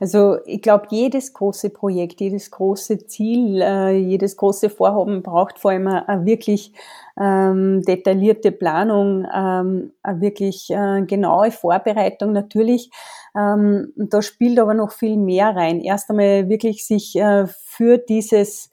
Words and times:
Also 0.00 0.38
ich 0.46 0.62
glaube, 0.62 0.86
jedes 0.90 1.32
große 1.32 1.70
Projekt, 1.70 2.20
jedes 2.20 2.50
große 2.50 3.06
Ziel, 3.06 3.60
äh, 3.60 3.96
jedes 3.96 4.36
große 4.36 4.70
Vorhaben 4.70 5.22
braucht 5.22 5.58
vor 5.58 5.72
allem 5.72 5.88
eine, 5.88 6.24
wirklich 6.24 6.72
ähm, 7.20 7.82
detaillierte 7.82 8.52
Planung, 8.52 9.26
ähm, 9.34 9.92
eine 10.02 10.20
wirklich 10.20 10.70
äh, 10.70 11.02
genaue 11.02 11.50
Vorbereitung 11.50 12.32
natürlich. 12.32 12.90
Ähm, 13.36 13.92
da 13.96 14.22
spielt 14.22 14.60
aber 14.60 14.74
noch 14.74 14.92
viel 14.92 15.16
mehr 15.16 15.56
rein. 15.56 15.80
Erst 15.80 16.10
einmal 16.10 16.48
wirklich 16.48 16.86
sich 16.86 17.16
äh, 17.16 17.46
für 17.46 17.98
dieses 17.98 18.70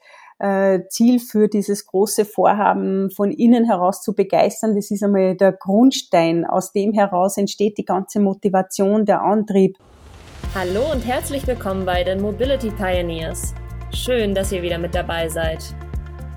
Ziel 0.90 1.20
für 1.22 1.48
dieses 1.48 1.86
große 1.86 2.26
Vorhaben 2.26 3.10
von 3.10 3.32
innen 3.32 3.64
heraus 3.64 4.02
zu 4.02 4.14
begeistern. 4.14 4.76
Das 4.76 4.92
ist 4.92 5.02
einmal 5.02 5.36
der 5.36 5.54
Grundstein. 5.54 6.44
Aus 6.44 6.74
dem 6.74 6.92
heraus 6.92 7.38
entsteht 7.38 7.78
die 7.78 7.86
ganze 7.86 8.20
Motivation, 8.20 9.06
der 9.06 9.22
Antrieb. 9.22 9.78
Hallo 10.56 10.90
und 10.90 11.06
herzlich 11.06 11.46
willkommen 11.48 11.86
bei 11.86 12.02
den 12.02 12.22
Mobility 12.22 12.72
Pioneers. 12.72 13.54
Schön, 13.92 14.34
dass 14.34 14.54
ihr 14.54 14.62
wieder 14.62 14.78
mit 14.78 14.96
dabei 14.96 15.28
seid. 15.28 15.62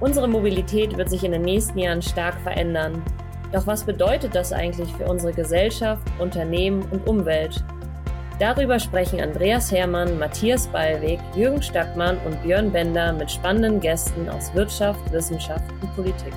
Unsere 0.00 0.26
Mobilität 0.26 0.96
wird 0.96 1.08
sich 1.08 1.22
in 1.22 1.30
den 1.30 1.42
nächsten 1.42 1.78
Jahren 1.78 2.02
stark 2.02 2.34
verändern. 2.40 3.00
Doch 3.52 3.68
was 3.68 3.84
bedeutet 3.84 4.34
das 4.34 4.52
eigentlich 4.52 4.92
für 4.94 5.04
unsere 5.04 5.32
Gesellschaft, 5.32 6.02
Unternehmen 6.18 6.82
und 6.90 7.06
Umwelt? 7.06 7.62
Darüber 8.40 8.80
sprechen 8.80 9.20
Andreas 9.20 9.70
Hermann, 9.70 10.18
Matthias 10.18 10.66
Ballweg, 10.66 11.20
Jürgen 11.36 11.62
Stackmann 11.62 12.18
und 12.26 12.42
Björn 12.42 12.72
Bender 12.72 13.12
mit 13.12 13.30
spannenden 13.30 13.78
Gästen 13.78 14.28
aus 14.28 14.52
Wirtschaft, 14.52 15.12
Wissenschaft 15.12 15.70
und 15.80 15.94
Politik. 15.94 16.32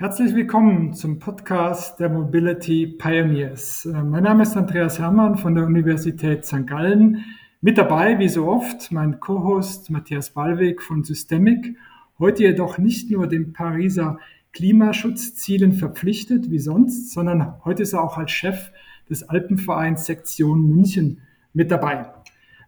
Herzlich 0.00 0.34
willkommen 0.34 0.94
zum 0.94 1.18
Podcast 1.18 2.00
der 2.00 2.08
Mobility 2.08 2.86
Pioneers. 2.86 3.84
Äh, 3.84 4.02
mein 4.02 4.22
Name 4.22 4.44
ist 4.44 4.56
Andreas 4.56 4.98
Hermann 4.98 5.36
von 5.36 5.54
der 5.54 5.66
Universität 5.66 6.46
St. 6.46 6.66
Gallen. 6.66 7.22
Mit 7.60 7.76
dabei, 7.76 8.18
wie 8.18 8.30
so 8.30 8.46
oft, 8.48 8.90
mein 8.92 9.20
Co-Host 9.20 9.90
Matthias 9.90 10.30
Ballweg 10.30 10.80
von 10.80 11.04
Systemic. 11.04 11.76
Heute 12.18 12.44
jedoch 12.44 12.78
nicht 12.78 13.10
nur 13.10 13.26
den 13.26 13.52
Pariser 13.52 14.18
Klimaschutzzielen 14.54 15.74
verpflichtet, 15.74 16.50
wie 16.50 16.60
sonst, 16.60 17.12
sondern 17.12 17.62
heute 17.66 17.82
ist 17.82 17.92
er 17.92 18.02
auch 18.02 18.16
als 18.16 18.30
Chef 18.30 18.72
des 19.10 19.28
Alpenvereins 19.28 20.06
Sektion 20.06 20.62
München 20.62 21.20
mit 21.52 21.70
dabei. 21.70 22.06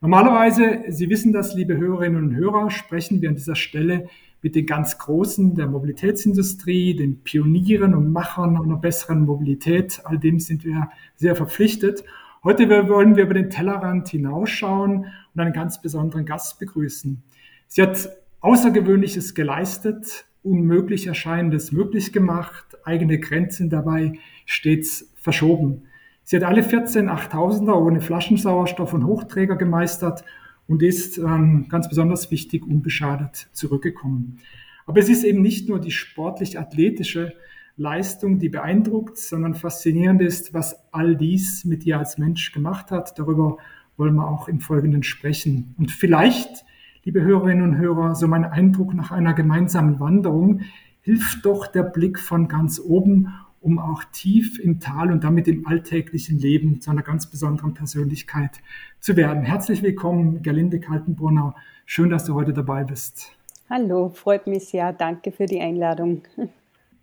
Normalerweise, 0.03 0.83
Sie 0.89 1.09
wissen 1.09 1.33
das, 1.33 1.55
liebe 1.55 1.79
Hörerinnen 1.79 2.25
und 2.25 2.37
Hörer, 2.37 2.70
sprechen 2.70 3.23
wir 3.23 3.31
an 3.31 3.37
dieser 3.37 3.57
Stelle 3.57 4.11
mit 4.43 4.57
den 4.57 4.67
ganz 4.67 4.98
Großen 4.98 5.55
der 5.55 5.69
Mobilitätsindustrie, 5.69 6.97
den 6.97 7.23
Pionieren 7.23 7.95
und 7.95 8.12
Machern 8.12 8.57
einer 8.57 8.77
besseren 8.77 9.25
Mobilität. 9.25 10.01
All 10.05 10.19
dem 10.19 10.41
sind 10.41 10.65
wir 10.65 10.91
sehr 11.15 11.37
verpflichtet. 11.37 12.05
Heute 12.43 12.69
wollen 12.89 13.15
wir 13.15 13.25
über 13.25 13.35
den 13.35 13.51
Tellerrand 13.51 14.09
hinausschauen 14.09 15.07
und 15.35 15.41
einen 15.41 15.53
ganz 15.53 15.81
besonderen 15.81 16.27
Gast 16.27 16.59
begrüßen. 16.59 17.23
Sie 17.69 17.83
hat 17.83 18.11
Außergewöhnliches 18.41 19.37
geleistet, 19.37 20.27
unmöglich 20.43 21.07
Erscheinendes 21.07 21.70
möglich 21.70 22.13
gemacht, 22.13 22.77
eigene 22.85 23.20
Grenzen 23.20 23.70
dabei 23.70 24.15
stets 24.45 25.13
verschoben. 25.15 25.85
Sie 26.25 26.35
hat 26.37 26.43
alle 26.43 26.65
14 26.65 27.09
8000er 27.09 27.75
ohne 27.75 28.01
Flaschensauerstoff 28.01 28.93
und 28.93 29.07
Hochträger 29.07 29.55
gemeistert 29.55 30.25
und 30.67 30.83
ist 30.83 31.19
ähm, 31.19 31.67
ganz 31.69 31.89
besonders 31.89 32.31
wichtig 32.31 32.67
unbeschadet 32.67 33.49
zurückgekommen. 33.53 34.39
Aber 34.87 35.01
es 35.01 35.09
ist 35.09 35.25
eben 35.25 35.43
nicht 35.43 35.69
nur 35.69 35.81
die 35.81 35.91
sportlich-athletische 35.91 37.35
Leistung, 37.77 38.39
die 38.39 38.49
beeindruckt, 38.49 39.19
sondern 39.19 39.55
faszinierend 39.55 40.21
ist, 40.21 40.53
was 40.53 40.77
all 40.93 41.17
dies 41.17 41.65
mit 41.65 41.87
ihr 41.87 41.99
als 41.99 42.19
Mensch 42.19 42.53
gemacht 42.53 42.91
hat. 42.91 43.19
Darüber 43.19 43.59
wollen 43.97 44.15
wir 44.15 44.29
auch 44.29 44.49
im 44.49 44.61
Folgenden 44.61 45.03
sprechen. 45.03 45.75
Und 45.79 45.91
vielleicht, 45.91 46.65
liebe 47.05 47.23
Hörerinnen 47.23 47.63
und 47.63 47.79
Hörer, 47.79 48.15
so 48.15 48.29
mein 48.29 48.45
Eindruck 48.45 48.95
nach 48.95 49.11
einer 49.11 49.35
gemeinsamen 49.35 50.01
Wanderung, 50.01 50.63
hilft 51.01 51.45
doch 51.45 51.67
der 51.67 51.83
Blick 51.83 52.19
von 52.19 52.48
ganz 52.48 52.79
oben 52.79 53.33
um 53.62 53.78
auch 53.78 54.05
tief 54.12 54.58
im 54.58 54.80
Tal 54.80 55.12
und 55.12 55.24
damit 55.24 55.48
im 55.48 55.67
alltäglichen 55.67 56.39
Leben 56.39 56.80
zu 56.80 56.90
einer 56.90 57.02
ganz 57.02 57.30
besonderen 57.30 57.74
Persönlichkeit 57.74 58.61
zu 59.00 59.17
werden. 59.17 59.45
Herzlich 59.45 59.83
willkommen, 59.83 60.42
Gerlinde 60.42 60.80
Kaltenbrunner. 60.80 61.55
Schön, 61.86 62.11
dass 62.11 62.24
du 62.24 62.34
heute 62.34 62.52
dabei 62.52 62.84
bist. 62.84 63.33
Hallo, 63.70 64.11
freut 64.11 64.46
mich 64.46 64.68
sehr. 64.68 64.92
Danke 64.92 65.33
für 65.33 65.46
die 65.46 65.61
Einladung. 65.61 66.23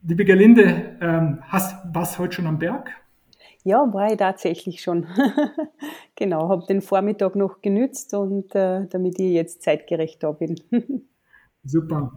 Liebe 0.04 0.26
Gerlinde, 0.26 0.98
ähm, 1.02 1.40
hast, 1.48 1.76
warst 1.94 2.16
du 2.16 2.20
heute 2.20 2.36
schon 2.36 2.48
am 2.48 2.60
Berg? 2.60 2.92
Ja, 3.64 3.92
war 3.94 4.12
ich 4.12 4.18
tatsächlich 4.18 4.82
schon. 4.82 5.06
genau, 6.16 6.50
habe 6.50 6.66
den 6.68 6.82
Vormittag 6.82 7.36
noch 7.36 7.62
genützt 7.62 8.14
und 8.14 8.54
äh, 8.56 8.86
damit 8.88 9.20
ich 9.20 9.32
jetzt 9.32 9.64
zeitgerecht 9.64 10.24
da 10.24 10.32
bin. 10.32 10.56
Super. 11.64 12.14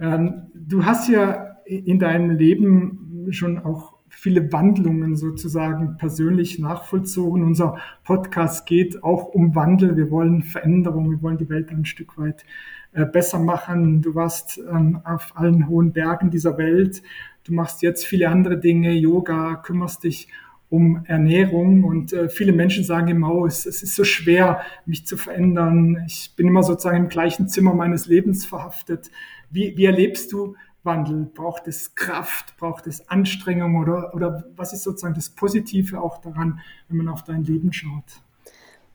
Ähm, 0.00 0.48
du 0.54 0.84
hast 0.84 1.08
ja 1.08 1.56
in 1.64 1.98
deinem 1.98 2.30
Leben 2.30 3.26
schon 3.30 3.58
auch 3.58 3.96
viele 4.08 4.52
Wandlungen 4.52 5.16
sozusagen 5.16 5.96
persönlich 5.96 6.58
nachvollzogen. 6.58 7.42
Unser 7.42 7.76
Podcast 8.04 8.66
geht 8.66 9.02
auch 9.02 9.26
um 9.26 9.54
Wandel. 9.54 9.96
Wir 9.96 10.10
wollen 10.10 10.42
Veränderung. 10.42 11.10
Wir 11.10 11.22
wollen 11.22 11.38
die 11.38 11.48
Welt 11.48 11.70
ein 11.70 11.84
Stück 11.84 12.16
weit 12.16 12.44
äh, 12.92 13.04
besser 13.04 13.38
machen. 13.38 14.02
Du 14.02 14.14
warst 14.14 14.58
ähm, 14.70 15.00
auf 15.04 15.36
allen 15.36 15.68
hohen 15.68 15.92
Bergen 15.92 16.30
dieser 16.30 16.56
Welt. 16.56 17.02
Du 17.44 17.52
machst 17.52 17.82
jetzt 17.82 18.06
viele 18.06 18.28
andere 18.28 18.58
Dinge, 18.58 18.92
Yoga, 18.92 19.56
kümmerst 19.56 20.04
dich 20.04 20.28
Ernährung 20.70 21.84
und 21.84 22.12
äh, 22.12 22.28
viele 22.28 22.52
Menschen 22.52 22.82
sagen 22.82 23.08
immer, 23.08 23.32
oh, 23.32 23.46
es, 23.46 23.66
es, 23.66 23.82
ist 23.82 23.94
so 23.94 24.04
schwer, 24.04 24.62
mich 24.84 25.06
zu 25.06 25.16
verändern. 25.16 26.04
Ich 26.06 26.34
bin 26.36 26.48
immer 26.48 26.62
sozusagen 26.62 26.96
im 26.96 27.08
gleichen 27.08 27.48
Zimmer 27.48 27.72
meines 27.72 28.06
Lebens 28.06 28.44
verhaftet. 28.44 29.10
Wie, 29.50 29.76
wie 29.76 29.84
erlebst 29.84 30.32
du 30.32 30.56
Wandel? 30.82 31.30
Braucht 31.32 31.68
es 31.68 31.94
Kraft? 31.94 32.56
Braucht 32.58 32.86
es 32.86 33.08
Anstrengung? 33.08 33.76
Oder, 33.76 34.12
oder 34.14 34.44
was 34.56 34.72
ist 34.72 34.82
sozusagen 34.82 35.14
das 35.14 35.30
Positive 35.30 36.00
auch 36.00 36.18
daran, 36.18 36.60
wenn 36.88 36.98
man 36.98 37.08
auf 37.08 37.22
dein 37.22 37.44
Leben 37.44 37.72
schaut? 37.72 38.22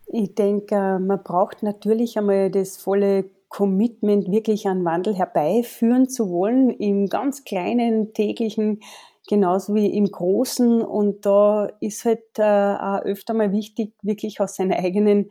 Ich 0.07 0.35
denke, 0.35 0.99
man 0.99 1.23
braucht 1.23 1.63
natürlich 1.63 2.17
einmal 2.17 2.51
das 2.51 2.75
volle 2.75 3.29
Commitment, 3.47 4.31
wirklich 4.31 4.67
einen 4.67 4.83
Wandel 4.83 5.13
herbeiführen 5.13 6.09
zu 6.09 6.29
wollen, 6.29 6.69
im 6.69 7.07
ganz 7.07 7.43
kleinen 7.43 8.13
täglichen 8.13 8.79
genauso 9.27 9.75
wie 9.75 9.95
im 9.95 10.05
Großen. 10.11 10.81
Und 10.81 11.25
da 11.25 11.69
ist 11.79 12.05
halt 12.05 12.37
äh, 12.37 12.43
auch 12.43 13.01
öfter 13.03 13.33
mal 13.33 13.51
wichtig, 13.51 13.93
wirklich 14.01 14.39
aus 14.39 14.55
seiner 14.55 14.77
eigenen 14.77 15.29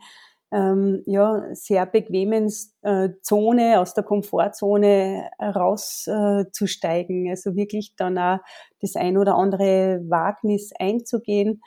ähm, 0.51 1.03
ja, 1.05 1.43
sehr 1.53 1.85
bequemen 1.85 2.51
äh, 2.81 3.09
Zone, 3.21 3.79
aus 3.79 3.93
der 3.93 4.03
Komfortzone 4.03 5.29
rauszusteigen. 5.39 7.27
Äh, 7.27 7.29
also 7.31 7.55
wirklich 7.55 7.95
dann 7.95 8.17
auch 8.17 8.39
das 8.81 8.95
ein 8.95 9.17
oder 9.17 9.35
andere 9.35 10.01
Wagnis 10.07 10.71
einzugehen. 10.77 11.61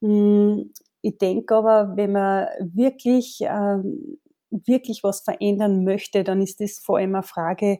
Hm, 0.00 0.72
ich 1.02 1.18
denke 1.18 1.54
aber, 1.54 1.96
wenn 1.96 2.12
man 2.12 2.46
wirklich, 2.60 3.40
ähm, 3.42 4.18
wirklich 4.50 5.02
was 5.02 5.22
verändern 5.22 5.84
möchte, 5.84 6.24
dann 6.24 6.40
ist 6.40 6.60
das 6.60 6.78
vor 6.78 6.98
allem 6.98 7.14
eine 7.14 7.22
Frage 7.22 7.78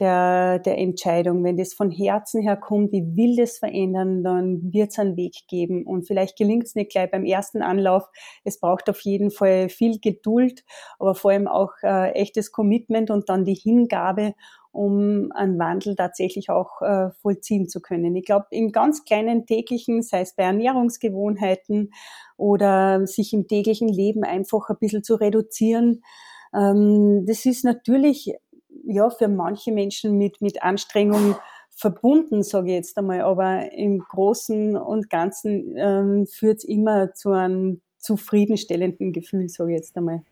der, 0.00 0.58
der 0.58 0.78
Entscheidung. 0.78 1.44
Wenn 1.44 1.56
das 1.56 1.74
von 1.74 1.90
Herzen 1.90 2.42
her 2.42 2.56
kommt, 2.56 2.92
ich 2.92 3.04
will 3.16 3.36
das 3.36 3.58
verändern, 3.58 4.22
dann 4.22 4.72
wird 4.72 4.90
es 4.90 4.98
einen 4.98 5.16
Weg 5.16 5.46
geben. 5.48 5.84
Und 5.84 6.06
vielleicht 6.06 6.36
gelingt 6.36 6.64
es 6.64 6.74
nicht 6.74 6.90
gleich 6.90 7.10
beim 7.10 7.24
ersten 7.24 7.62
Anlauf. 7.62 8.04
Es 8.44 8.60
braucht 8.60 8.88
auf 8.88 9.00
jeden 9.00 9.30
Fall 9.30 9.68
viel 9.68 9.98
Geduld, 9.98 10.64
aber 10.98 11.14
vor 11.14 11.32
allem 11.32 11.48
auch 11.48 11.72
äh, 11.82 12.10
echtes 12.12 12.52
Commitment 12.52 13.10
und 13.10 13.28
dann 13.28 13.44
die 13.44 13.54
Hingabe, 13.54 14.34
um 14.70 15.32
einen 15.32 15.58
Wandel 15.58 15.96
tatsächlich 15.96 16.50
auch 16.50 16.82
äh, 16.82 17.10
vollziehen 17.22 17.68
zu 17.68 17.80
können. 17.80 18.14
Ich 18.14 18.24
glaube, 18.24 18.46
im 18.50 18.70
ganz 18.70 19.04
kleinen 19.04 19.46
täglichen, 19.46 20.02
sei 20.02 20.20
es 20.20 20.36
bei 20.36 20.44
Ernährungsgewohnheiten 20.44 21.92
oder 22.36 23.06
sich 23.06 23.32
im 23.32 23.48
täglichen 23.48 23.88
Leben 23.88 24.22
einfach 24.24 24.68
ein 24.68 24.76
bisschen 24.78 25.02
zu 25.02 25.16
reduzieren, 25.16 26.02
ähm, 26.54 27.24
das 27.26 27.44
ist 27.44 27.64
natürlich 27.64 28.32
ja, 28.88 29.10
für 29.10 29.28
manche 29.28 29.70
Menschen 29.70 30.16
mit, 30.16 30.40
mit 30.40 30.62
Anstrengung 30.62 31.36
verbunden, 31.70 32.42
sage 32.42 32.68
ich 32.68 32.74
jetzt 32.74 32.98
einmal, 32.98 33.20
aber 33.20 33.72
im 33.72 34.00
Großen 34.00 34.76
und 34.76 35.10
Ganzen 35.10 35.74
ähm, 35.76 36.26
führt 36.26 36.58
es 36.58 36.64
immer 36.64 37.14
zu 37.14 37.30
einem 37.30 37.80
zufriedenstellenden 37.98 39.12
Gefühl, 39.12 39.48
sage 39.48 39.72
ich 39.72 39.78
jetzt 39.78 39.96
einmal. 39.96 40.22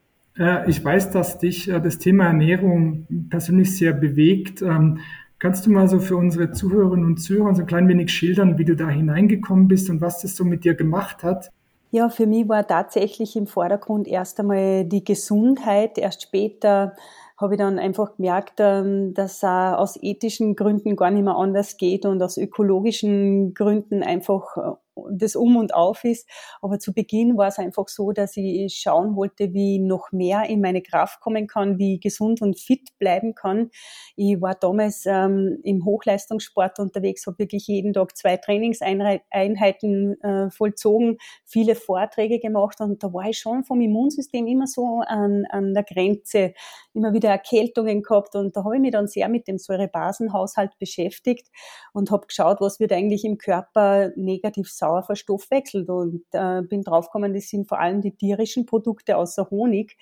Ich 0.67 0.85
weiß, 0.85 1.13
dass 1.13 1.39
dich 1.39 1.69
äh, 1.69 1.81
das 1.81 1.99
Thema 1.99 2.27
Ernährung 2.27 3.07
persönlich 3.31 3.75
sehr 3.77 3.95
bewegt. 3.95 4.61
Ähm, 4.61 4.99
kannst 5.39 5.65
du 5.67 5.71
mal 5.71 5.89
so 5.89 5.99
für 5.99 6.17
unsere 6.17 6.51
Zuhörerinnen 6.51 7.07
und 7.07 7.17
Zuhörer 7.19 7.55
so 7.55 7.63
ein 7.63 7.67
klein 7.67 7.89
wenig 7.89 8.11
schildern, 8.11 8.59
wie 8.59 8.65
du 8.65 8.77
da 8.77 8.89
hineingekommen 8.89 9.67
bist 9.67 9.89
und 9.89 10.03
was 10.03 10.21
das 10.21 10.37
so 10.37 10.45
mit 10.45 10.65
dir 10.65 10.75
gemacht 10.75 11.23
hat? 11.23 11.51
Ja, 11.91 12.11
für 12.11 12.27
mich 12.27 12.49
war 12.49 12.67
tatsächlich 12.67 13.37
im 13.37 13.47
Vordergrund 13.47 14.09
erst 14.09 14.39
einmal 14.41 14.85
die 14.85 15.05
Gesundheit, 15.05 15.97
erst 15.97 16.23
später 16.23 16.95
habe 17.39 17.55
ich 17.55 17.59
dann 17.59 17.79
einfach 17.79 18.17
gemerkt, 18.17 18.55
ähm, 18.59 19.13
dass 19.15 19.45
aus 19.45 19.99
ethischen 20.03 20.57
Gründen 20.57 20.97
gar 20.97 21.11
nicht 21.11 21.25
mehr 21.25 21.37
anders 21.37 21.77
geht 21.77 22.07
und 22.07 22.23
aus 22.23 22.37
ökologischen 22.39 23.53
Gründen 23.55 24.03
einfach 24.03 24.57
äh, 24.57 24.77
das 25.11 25.37
Um 25.37 25.57
und 25.57 25.75
Auf 25.75 26.05
ist. 26.05 26.29
Aber 26.63 26.79
zu 26.79 26.93
Beginn 26.93 27.37
war 27.37 27.49
es 27.49 27.59
einfach 27.59 27.89
so, 27.89 28.13
dass 28.13 28.37
ich 28.37 28.79
schauen 28.79 29.15
wollte, 29.17 29.53
wie 29.53 29.77
ich 29.77 29.81
noch 29.83 30.11
mehr 30.13 30.49
in 30.49 30.61
meine 30.61 30.83
Kraft 30.83 31.21
kommen 31.21 31.47
kann, 31.47 31.79
wie 31.79 31.97
ich 31.97 32.01
gesund 32.01 32.41
und 32.43 32.59
fit 32.59 32.89
bleiben 32.99 33.35
kann. 33.35 33.71
Ich 34.17 34.41
war 34.41 34.55
damals 34.55 35.05
ähm, 35.07 35.59
im 35.63 35.85
Hochleistungssport 35.85 36.79
unterwegs, 36.79 37.27
habe 37.27 37.39
wirklich 37.39 37.67
jeden 37.67 37.93
Tag 37.93 38.17
zwei 38.17 38.37
Trainingseinheiten 38.37 40.21
äh, 40.23 40.51
vollzogen, 40.51 41.19
viele 41.45 41.75
Vorträge 41.75 42.39
gemacht 42.39 42.81
und 42.81 43.03
da 43.03 43.13
war 43.13 43.29
ich 43.29 43.39
schon 43.39 43.65
vom 43.65 43.81
Immunsystem 43.81 44.47
immer 44.47 44.67
so 44.67 45.03
an, 45.07 45.45
an 45.51 45.75
der 45.75 45.85
Grenze, 45.85 46.55
immer 46.97 47.13
wieder 47.13 47.29
Erkältungen 47.29 48.03
gehabt 48.03 48.35
und 48.35 48.57
da 48.57 48.65
habe 48.65 48.77
ich 48.77 48.81
mich 48.81 48.93
dann 48.93 49.07
sehr 49.07 49.29
mit 49.29 49.47
dem 49.47 49.59
Säurebasenhaushalt 49.59 50.79
beschäftigt 50.79 51.49
und 51.93 52.11
habe 52.11 52.27
geschaut, 52.27 52.61
was 52.61 52.81
wird 52.81 52.93
eigentlich 52.93 53.25
im 53.25 53.39
Körper 53.39 54.11
negativ 54.17 54.71
sauer 54.71 55.03
verstoffwechselt 55.03 55.89
und 55.89 56.25
äh, 56.33 56.63
bin 56.63 56.83
draufgekommen, 56.83 57.35
das 57.35 57.49
sind 57.49 57.69
vor 57.69 57.79
allem 57.79 58.01
die 58.01 58.17
tierischen 58.17 58.67
Produkte 58.67 59.17
außer 59.17 59.49
Honig. 59.51 59.97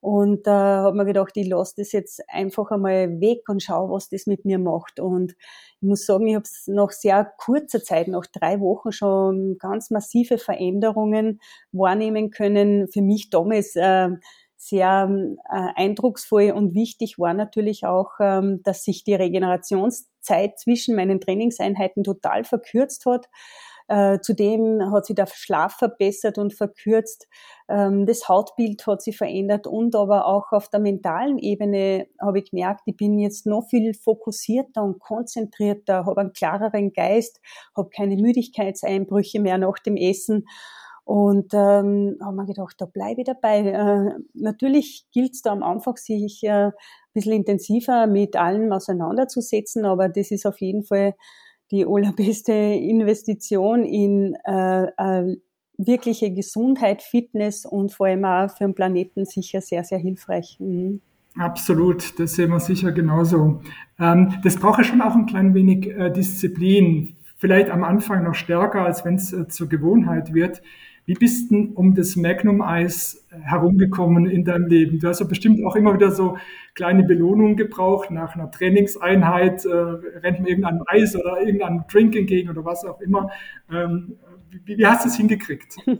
Und 0.00 0.46
da 0.46 0.80
äh, 0.80 0.84
habe 0.84 0.96
mir 0.96 1.04
gedacht, 1.04 1.32
ich 1.36 1.46
lasse 1.46 1.74
das 1.76 1.92
jetzt 1.92 2.22
einfach 2.28 2.70
einmal 2.70 3.20
weg 3.20 3.48
und 3.48 3.62
schaue, 3.62 3.90
was 3.90 4.08
das 4.08 4.26
mit 4.26 4.46
mir 4.46 4.58
macht. 4.58 4.98
Und 4.98 5.32
ich 5.32 5.88
muss 5.88 6.06
sagen, 6.06 6.26
ich 6.26 6.34
habe 6.36 6.48
nach 6.68 6.90
sehr 6.90 7.30
kurzer 7.36 7.82
Zeit, 7.82 8.08
nach 8.08 8.26
drei 8.26 8.60
Wochen 8.60 8.92
schon 8.92 9.58
ganz 9.58 9.90
massive 9.90 10.38
Veränderungen 10.38 11.40
wahrnehmen 11.72 12.30
können. 12.30 12.88
Für 12.88 13.02
mich 13.02 13.28
damals 13.28 13.76
äh, 13.76 14.08
sehr 14.62 15.10
äh, 15.48 15.68
eindrucksvoll 15.74 16.52
und 16.54 16.74
wichtig 16.74 17.18
war 17.18 17.32
natürlich 17.32 17.86
auch, 17.86 18.10
ähm, 18.20 18.62
dass 18.62 18.84
sich 18.84 19.04
die 19.04 19.14
Regenerationszeit 19.14 20.58
zwischen 20.58 20.94
meinen 20.94 21.18
Trainingseinheiten 21.18 22.04
total 22.04 22.44
verkürzt 22.44 23.06
hat. 23.06 23.26
Äh, 23.88 24.20
zudem 24.20 24.92
hat 24.92 25.06
sich 25.06 25.16
der 25.16 25.26
Schlaf 25.26 25.78
verbessert 25.78 26.36
und 26.36 26.52
verkürzt. 26.52 27.26
Ähm, 27.70 28.04
das 28.04 28.28
Hautbild 28.28 28.86
hat 28.86 29.00
sich 29.00 29.16
verändert 29.16 29.66
und 29.66 29.96
aber 29.96 30.26
auch 30.26 30.52
auf 30.52 30.68
der 30.68 30.80
mentalen 30.80 31.38
Ebene 31.38 32.06
habe 32.20 32.40
ich 32.40 32.50
gemerkt, 32.50 32.82
ich 32.84 32.98
bin 32.98 33.18
jetzt 33.18 33.46
noch 33.46 33.66
viel 33.70 33.94
fokussierter 33.94 34.82
und 34.82 35.00
konzentrierter, 35.00 36.04
habe 36.04 36.20
einen 36.20 36.34
klareren 36.34 36.92
Geist, 36.92 37.40
habe 37.74 37.88
keine 37.88 38.16
Müdigkeitseinbrüche 38.16 39.40
mehr 39.40 39.56
nach 39.56 39.78
dem 39.78 39.96
Essen 39.96 40.44
und 41.10 41.52
ähm, 41.54 42.18
haben 42.22 42.36
wir 42.36 42.46
gedacht, 42.46 42.76
da 42.78 42.86
bleibe 42.86 43.22
ich 43.22 43.26
dabei. 43.26 43.66
Äh, 43.66 44.14
natürlich 44.32 45.06
gilt 45.12 45.32
es 45.32 45.42
da 45.42 45.50
am 45.50 45.64
Anfang, 45.64 45.96
sich 45.96 46.44
äh, 46.44 46.66
ein 46.66 46.72
bisschen 47.12 47.32
intensiver 47.32 48.06
mit 48.06 48.36
allem 48.36 48.70
auseinanderzusetzen, 48.70 49.86
aber 49.86 50.08
das 50.08 50.30
ist 50.30 50.46
auf 50.46 50.60
jeden 50.60 50.84
Fall 50.84 51.16
die 51.72 51.84
allerbeste 51.84 52.52
Investition 52.52 53.84
in 53.84 54.36
äh, 54.46 54.84
äh, 54.84 55.36
wirkliche 55.78 56.32
Gesundheit, 56.32 57.02
Fitness 57.02 57.66
und 57.66 57.92
vor 57.92 58.06
allem 58.06 58.24
auch 58.24 58.48
für 58.56 58.62
den 58.62 58.76
Planeten 58.76 59.24
sicher 59.24 59.60
sehr, 59.60 59.82
sehr 59.82 59.98
hilfreich. 59.98 60.58
Mhm. 60.60 61.00
Absolut, 61.36 62.20
das 62.20 62.34
sehen 62.34 62.50
wir 62.50 62.60
sicher 62.60 62.92
genauso. 62.92 63.62
Ähm, 63.98 64.34
das 64.44 64.54
braucht 64.54 64.78
ja 64.78 64.84
schon 64.84 65.02
auch 65.02 65.16
ein 65.16 65.26
klein 65.26 65.54
wenig 65.54 65.88
äh, 65.88 66.12
Disziplin. 66.12 67.16
Vielleicht 67.34 67.68
am 67.70 67.82
Anfang 67.82 68.22
noch 68.22 68.34
stärker, 68.34 68.84
als 68.84 69.04
wenn 69.04 69.16
es 69.16 69.32
äh, 69.32 69.48
zur 69.48 69.68
Gewohnheit 69.68 70.32
wird. 70.32 70.62
Wie 71.06 71.14
bist 71.14 71.50
du 71.50 71.72
um 71.74 71.94
das 71.94 72.16
Magnum-Eis 72.16 73.19
herumgekommen 73.30 74.26
in 74.26 74.44
deinem 74.44 74.66
Leben? 74.66 74.98
Du 74.98 75.08
hast 75.08 75.20
ja 75.20 75.26
bestimmt 75.26 75.64
auch 75.64 75.76
immer 75.76 75.94
wieder 75.94 76.10
so 76.10 76.36
kleine 76.74 77.04
Belohnungen 77.04 77.56
gebraucht. 77.56 78.10
Nach 78.10 78.34
einer 78.34 78.50
Trainingseinheit 78.50 79.64
äh, 79.64 79.70
rennt 79.70 80.40
man 80.40 80.46
irgendeinem 80.46 80.82
Eis 80.86 81.16
oder 81.16 81.40
irgendeinem 81.40 81.84
Drink 81.90 82.16
entgegen 82.16 82.50
oder 82.50 82.64
was 82.64 82.84
auch 82.84 83.00
immer. 83.00 83.30
Ähm, 83.70 84.18
wie, 84.64 84.78
wie, 84.78 84.86
hast 84.86 85.04
du 85.04 85.08
es 85.08 85.16
hingekriegt? 85.16 85.76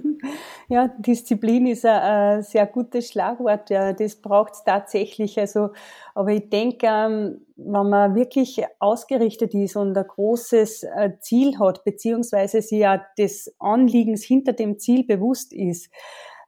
Ja, 0.68 0.86
Disziplin 0.86 1.66
ist 1.66 1.84
ein, 1.84 2.44
sehr 2.44 2.64
gutes 2.64 3.08
Schlagwort. 3.08 3.70
Ja, 3.70 3.92
das 3.92 4.14
braucht 4.14 4.52
es 4.52 4.62
tatsächlich. 4.62 5.36
Also, 5.36 5.70
aber 6.14 6.30
ich 6.30 6.48
denke, 6.48 6.86
ähm, 6.86 7.40
wenn 7.56 7.90
man 7.90 8.14
wirklich 8.14 8.62
ausgerichtet 8.78 9.52
ist 9.52 9.74
und 9.74 9.98
ein 9.98 10.06
großes 10.06 10.84
äh, 10.84 11.10
Ziel 11.18 11.58
hat, 11.58 11.82
beziehungsweise 11.82 12.62
sich 12.62 12.78
ja 12.78 13.04
des 13.18 13.52
Anliegens 13.58 14.22
hinter 14.22 14.52
dem 14.52 14.78
Ziel 14.78 15.04
bewusst 15.04 15.52
ist, 15.52 15.90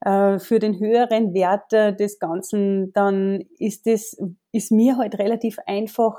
für 0.04 0.58
den 0.58 0.80
höheren 0.80 1.32
Wert 1.32 1.70
des 1.72 2.18
Ganzen, 2.18 2.92
dann 2.92 3.44
ist 3.58 3.86
das, 3.86 4.16
ist 4.50 4.72
mir 4.72 4.96
halt 4.96 5.18
relativ 5.18 5.58
einfach 5.66 6.16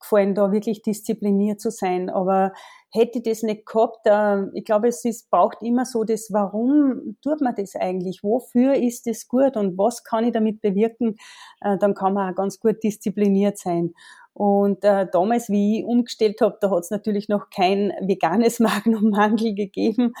gefallen, 0.00 0.34
da 0.34 0.50
wirklich 0.50 0.82
diszipliniert 0.82 1.60
zu 1.60 1.70
sein. 1.70 2.10
Aber 2.10 2.52
hätte 2.92 3.18
ich 3.18 3.24
das 3.24 3.42
nicht 3.42 3.66
gehabt, 3.66 4.06
äh, 4.06 4.46
ich 4.54 4.64
glaube, 4.64 4.88
es 4.88 5.04
ist, 5.04 5.30
braucht 5.30 5.62
immer 5.62 5.84
so 5.84 6.04
das, 6.04 6.28
warum 6.32 7.16
tut 7.22 7.40
man 7.40 7.54
das 7.54 7.76
eigentlich? 7.76 8.22
Wofür 8.22 8.74
ist 8.74 9.06
das 9.06 9.28
gut 9.28 9.56
und 9.56 9.78
was 9.78 10.02
kann 10.02 10.24
ich 10.24 10.32
damit 10.32 10.60
bewirken? 10.60 11.16
Äh, 11.60 11.78
dann 11.78 11.94
kann 11.94 12.14
man 12.14 12.32
auch 12.32 12.36
ganz 12.36 12.58
gut 12.58 12.82
diszipliniert 12.82 13.58
sein. 13.58 13.94
Und 14.40 14.84
äh, 14.84 15.06
damals, 15.12 15.50
wie 15.50 15.80
ich 15.80 15.84
umgestellt 15.84 16.40
habe, 16.40 16.56
da 16.62 16.70
hat 16.70 16.84
es 16.84 16.90
natürlich 16.90 17.28
noch 17.28 17.50
kein 17.50 17.92
veganes 18.00 18.58
Magnum-Mandel 18.60 19.54
gegeben. 19.54 20.14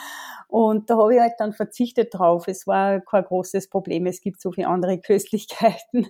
Und 0.46 0.90
da 0.90 0.98
habe 0.98 1.14
ich 1.14 1.20
halt 1.22 1.32
dann 1.38 1.54
verzichtet 1.54 2.12
drauf. 2.12 2.46
Es 2.46 2.66
war 2.66 3.00
kein 3.00 3.24
großes 3.24 3.70
Problem. 3.70 4.04
Es 4.04 4.20
gibt 4.20 4.42
so 4.42 4.52
viele 4.52 4.68
andere 4.68 4.98
Köstlichkeiten. 5.00 6.08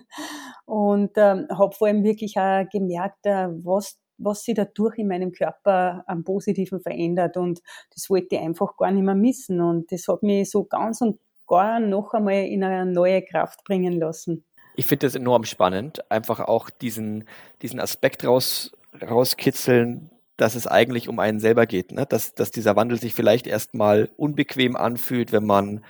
Und 0.65 1.11
ähm, 1.15 1.47
habe 1.57 1.73
vor 1.73 1.87
allem 1.87 2.03
wirklich 2.03 2.37
auch 2.37 2.65
gemerkt, 2.69 3.25
äh, 3.25 3.47
was 3.63 3.97
was 4.17 4.43
sich 4.43 4.55
dadurch 4.55 4.97
in 4.97 5.07
meinem 5.07 5.31
Körper 5.31 6.03
am 6.05 6.25
Positiven 6.25 6.81
verändert. 6.81 7.37
Und 7.37 7.61
das 7.95 8.09
wollte 8.09 8.35
ich 8.35 8.41
einfach 8.41 8.75
gar 8.75 8.91
nicht 8.91 9.03
mehr 9.03 9.15
missen. 9.15 9.61
Und 9.61 9.89
das 9.89 10.09
hat 10.09 10.21
mich 10.21 10.51
so 10.51 10.65
ganz 10.65 10.99
und 10.99 11.17
gar 11.47 11.79
noch 11.79 12.13
einmal 12.13 12.43
in 12.43 12.63
eine 12.65 12.91
neue 12.91 13.21
Kraft 13.21 13.63
bringen 13.63 13.99
lassen. 13.99 14.43
Ich 14.75 14.85
finde 14.85 15.07
das 15.07 15.15
enorm 15.15 15.43
spannend, 15.43 16.09
einfach 16.11 16.39
auch 16.39 16.69
diesen, 16.69 17.27
diesen 17.61 17.79
Aspekt 17.79 18.25
raus, 18.25 18.71
rauskitzeln, 19.01 20.09
dass 20.37 20.55
es 20.55 20.67
eigentlich 20.67 21.07
um 21.07 21.19
einen 21.19 21.39
selber 21.39 21.65
geht, 21.65 21.91
ne? 21.91 22.05
dass, 22.05 22.33
dass 22.33 22.51
dieser 22.51 22.75
Wandel 22.75 22.99
sich 22.99 23.13
vielleicht 23.13 23.47
erstmal 23.47 24.09
unbequem 24.17 24.75
anfühlt, 24.75 25.31
wenn 25.31 25.45
man, 25.45 25.85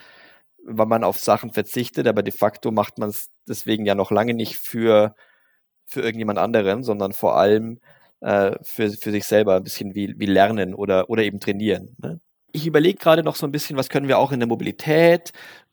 wenn 0.65 0.87
man 0.87 1.03
auf 1.03 1.17
Sachen 1.17 1.53
verzichtet, 1.53 2.07
aber 2.07 2.21
de 2.23 2.33
facto 2.33 2.71
macht 2.71 2.97
man 2.97 3.09
es 3.09 3.29
deswegen 3.47 3.85
ja 3.85 3.95
noch 3.95 4.11
lange 4.11 4.33
nicht 4.33 4.57
für, 4.57 5.15
für 5.85 6.01
irgendjemand 6.01 6.39
anderen, 6.39 6.83
sondern 6.83 7.13
vor 7.13 7.37
allem 7.37 7.79
äh, 8.21 8.57
für, 8.61 8.89
für 8.89 9.11
sich 9.11 9.25
selber 9.25 9.55
ein 9.55 9.63
bisschen 9.63 9.95
wie, 9.95 10.13
wie 10.17 10.25
lernen 10.25 10.73
oder, 10.73 11.09
oder 11.09 11.23
eben 11.23 11.39
trainieren. 11.39 11.95
Ne? 11.97 12.19
Ich 12.51 12.67
überlege 12.67 12.99
gerade 12.99 13.23
noch 13.23 13.35
so 13.35 13.45
ein 13.45 13.51
bisschen, 13.51 13.77
was 13.77 13.89
können 13.89 14.07
wir 14.07 14.19
auch 14.19 14.31
in 14.31 14.39
der 14.39 14.47
Mobilität 14.47 15.31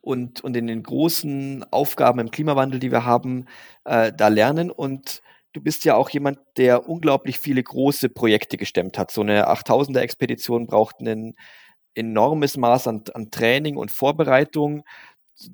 und, 0.09 0.43
und 0.43 0.57
in 0.57 0.67
den 0.67 0.83
großen 0.83 1.67
Aufgaben 1.71 2.19
im 2.19 2.31
Klimawandel, 2.31 2.81
die 2.81 2.91
wir 2.91 3.05
haben, 3.05 3.45
äh, 3.85 4.11
da 4.17 4.29
lernen. 4.29 4.71
Und 4.71 5.21
du 5.53 5.61
bist 5.61 5.85
ja 5.85 5.97
auch 5.97 6.09
jemand, 6.09 6.39
der 6.57 6.89
unglaublich 6.89 7.39
viele 7.39 7.63
große 7.63 8.09
Projekte 8.09 8.57
gestemmt 8.57 8.97
hat. 8.97 9.11
So 9.11 9.21
eine 9.21 9.49
8000er-Expedition 9.51 10.67
braucht 10.67 11.01
ein 11.01 11.35
enormes 11.95 12.57
Maß 12.57 12.89
an, 12.89 13.05
an 13.13 13.31
Training 13.31 13.77
und 13.77 13.91
Vorbereitung 13.91 14.83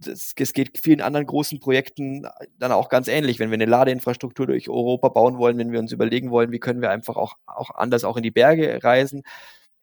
es 0.06 0.52
geht 0.54 0.78
vielen 0.78 1.02
anderen 1.02 1.26
großen 1.26 1.60
Projekten 1.60 2.26
dann 2.58 2.72
auch 2.72 2.88
ganz 2.88 3.06
ähnlich, 3.06 3.38
wenn 3.38 3.50
wir 3.50 3.56
eine 3.56 3.66
Ladeinfrastruktur 3.66 4.46
durch 4.46 4.70
Europa 4.70 5.10
bauen 5.10 5.36
wollen, 5.36 5.58
wenn 5.58 5.72
wir 5.72 5.78
uns 5.78 5.92
überlegen 5.92 6.30
wollen, 6.30 6.52
wie 6.52 6.58
können 6.58 6.80
wir 6.80 6.88
einfach 6.88 7.16
auch, 7.16 7.34
auch 7.44 7.68
anders 7.74 8.04
auch 8.04 8.16
in 8.16 8.22
die 8.22 8.30
Berge 8.30 8.82
reisen, 8.82 9.24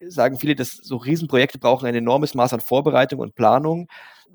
sagen 0.07 0.39
viele, 0.39 0.55
dass 0.55 0.71
so 0.71 0.97
Riesenprojekte 0.97 1.59
brauchen 1.59 1.85
ein 1.85 1.93
enormes 1.93 2.33
Maß 2.33 2.53
an 2.53 2.61
Vorbereitung 2.61 3.19
und 3.19 3.35
Planung. 3.35 3.87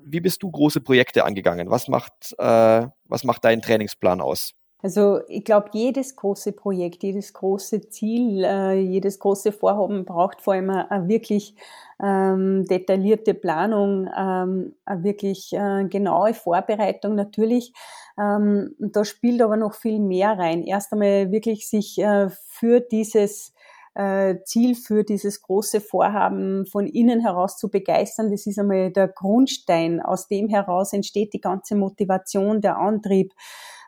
Wie 0.09 0.21
bist 0.21 0.43
du 0.43 0.51
große 0.51 0.81
Projekte 0.81 1.25
angegangen? 1.25 1.69
Was 1.69 1.87
macht, 1.87 2.35
äh, 2.37 2.87
was 3.05 3.23
macht 3.23 3.43
dein 3.45 3.61
Trainingsplan 3.61 4.21
aus? 4.21 4.53
Also 4.83 5.21
ich 5.27 5.43
glaube, 5.43 5.69
jedes 5.73 6.15
große 6.15 6.51
Projekt, 6.51 7.01
jedes 7.01 7.33
große 7.33 7.89
Ziel, 7.89 8.43
äh, 8.43 8.79
jedes 8.79 9.17
große 9.17 9.51
Vorhaben 9.51 10.05
braucht 10.05 10.39
vor 10.41 10.53
allem 10.53 10.69
eine, 10.69 11.07
wirklich 11.09 11.55
ähm, 12.01 12.63
detaillierte 12.65 13.33
Planung, 13.33 14.07
ähm, 14.15 14.75
eine 14.85 15.03
wirklich 15.03 15.51
äh, 15.53 15.85
genaue 15.85 16.35
Vorbereitung 16.35 17.15
natürlich. 17.15 17.73
Ähm, 18.19 18.75
da 18.77 19.03
spielt 19.03 19.41
aber 19.41 19.57
noch 19.57 19.73
viel 19.73 19.99
mehr 19.99 20.37
rein. 20.37 20.63
Erst 20.63 20.93
einmal 20.93 21.31
wirklich 21.31 21.67
sich 21.67 21.97
äh, 21.97 22.29
für 22.29 22.79
dieses 22.79 23.53
Ziel, 24.45 24.75
für 24.75 25.03
dieses 25.03 25.41
große 25.41 25.81
Vorhaben 25.81 26.65
von 26.65 26.87
innen 26.87 27.19
heraus 27.21 27.57
zu 27.57 27.69
begeistern. 27.69 28.31
Das 28.31 28.45
ist 28.45 28.59
einmal 28.59 28.91
der 28.91 29.07
Grundstein. 29.07 30.01
Aus 30.01 30.27
dem 30.27 30.49
heraus 30.49 30.93
entsteht 30.93 31.33
die 31.33 31.41
ganze 31.41 31.75
Motivation, 31.75 32.61
der 32.61 32.77
Antrieb 32.77 33.33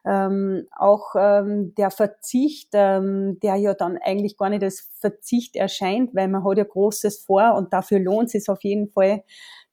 ähm, 0.06 0.68
auch 0.76 1.16
ähm, 1.18 1.74
der 1.76 1.92
Verzicht, 1.92 2.70
ähm, 2.74 3.40
der 3.42 3.56
ja 3.56 3.74
dann 3.74 3.98
eigentlich 3.98 4.38
gar 4.38 4.50
nicht 4.50 4.64
als 4.64 4.90
Verzicht 5.00 5.56
erscheint, 5.56 6.16
weil 6.16 6.28
man 6.28 6.44
hat 6.44 6.58
ja 6.58 6.64
Großes 6.64 7.20
vor 7.20 7.56
und 7.56 7.74
dafür 7.74 8.00
lohnt 8.00 8.34
es 8.34 8.50
auf 8.50 8.64
jeden 8.64 8.90
Fall, 8.90 9.24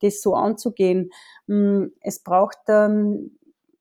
das 0.01 0.21
so 0.21 0.35
anzugehen. 0.35 1.11
Ähm, 1.49 1.93
es 2.01 2.23
braucht, 2.23 2.59
ähm, 2.69 3.39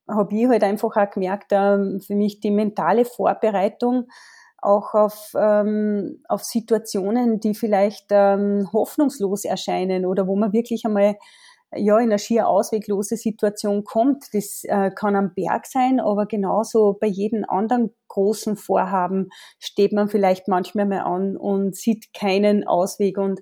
habe 0.08 0.36
ich 0.36 0.48
halt 0.48 0.64
einfach 0.64 0.96
auch 0.96 1.10
gemerkt, 1.10 1.48
ähm, 1.52 2.00
für 2.00 2.16
mich 2.16 2.40
die 2.40 2.52
mentale 2.52 3.06
Vorbereitung 3.06 4.08
auch 4.66 4.94
auf, 4.94 5.32
ähm, 5.38 6.22
auf 6.28 6.44
Situationen, 6.44 7.40
die 7.40 7.56
vielleicht 7.56 8.08
ähm, 8.10 8.70
hoffnungslos 8.74 9.46
erscheinen 9.46 10.06
oder 10.06 10.28
wo 10.28 10.36
man 10.36 10.54
wirklich 10.54 10.86
einmal 10.86 11.16
ja, 11.74 11.98
in 11.98 12.06
eine 12.06 12.20
schier 12.20 12.48
ausweglose 12.48 13.18
Situation 13.18 13.84
kommt. 13.84 14.34
Das 14.34 14.64
äh, 14.64 14.92
kann 14.92 15.16
am 15.16 15.34
Berg 15.34 15.66
sein, 15.66 16.00
aber 16.00 16.26
genauso 16.26 16.98
bei 17.00 17.08
jedem 17.08 17.46
anderen 17.48 17.92
großen 18.08 18.56
Vorhaben 18.56 19.30
steht 19.60 19.94
man 19.94 20.08
vielleicht 20.08 20.48
manchmal 20.48 20.86
mal 20.86 21.02
an 21.02 21.36
und 21.38 21.76
sieht 21.76 22.14
keinen 22.14 22.66
Ausweg. 22.66 23.18
Und 23.18 23.42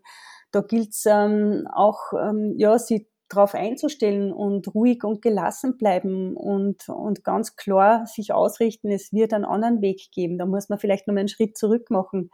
da 0.51 0.61
gilt 0.61 0.89
es 0.89 1.05
ähm, 1.05 1.67
auch, 1.73 2.13
ähm, 2.13 2.55
ja, 2.57 2.77
sich 2.79 3.07
darauf 3.35 3.55
einzustellen 3.55 4.31
und 4.31 4.73
ruhig 4.73 5.03
und 5.03 5.21
gelassen 5.21 5.77
bleiben 5.77 6.35
und, 6.35 6.87
und 6.89 7.23
ganz 7.23 7.55
klar 7.55 8.05
sich 8.05 8.33
ausrichten, 8.33 8.91
es 8.91 9.11
wird 9.13 9.33
einen 9.33 9.45
anderen 9.45 9.81
Weg 9.81 10.11
geben. 10.11 10.37
Da 10.37 10.45
muss 10.45 10.69
man 10.69 10.79
vielleicht 10.79 11.07
noch 11.07 11.13
mal 11.13 11.21
einen 11.21 11.29
Schritt 11.29 11.57
zurück 11.57 11.89
machen. 11.89 12.29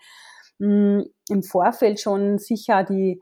Hm, 0.60 1.06
Im 1.30 1.44
Vorfeld 1.44 2.00
schon 2.00 2.38
sicher 2.38 2.84
die, 2.84 3.20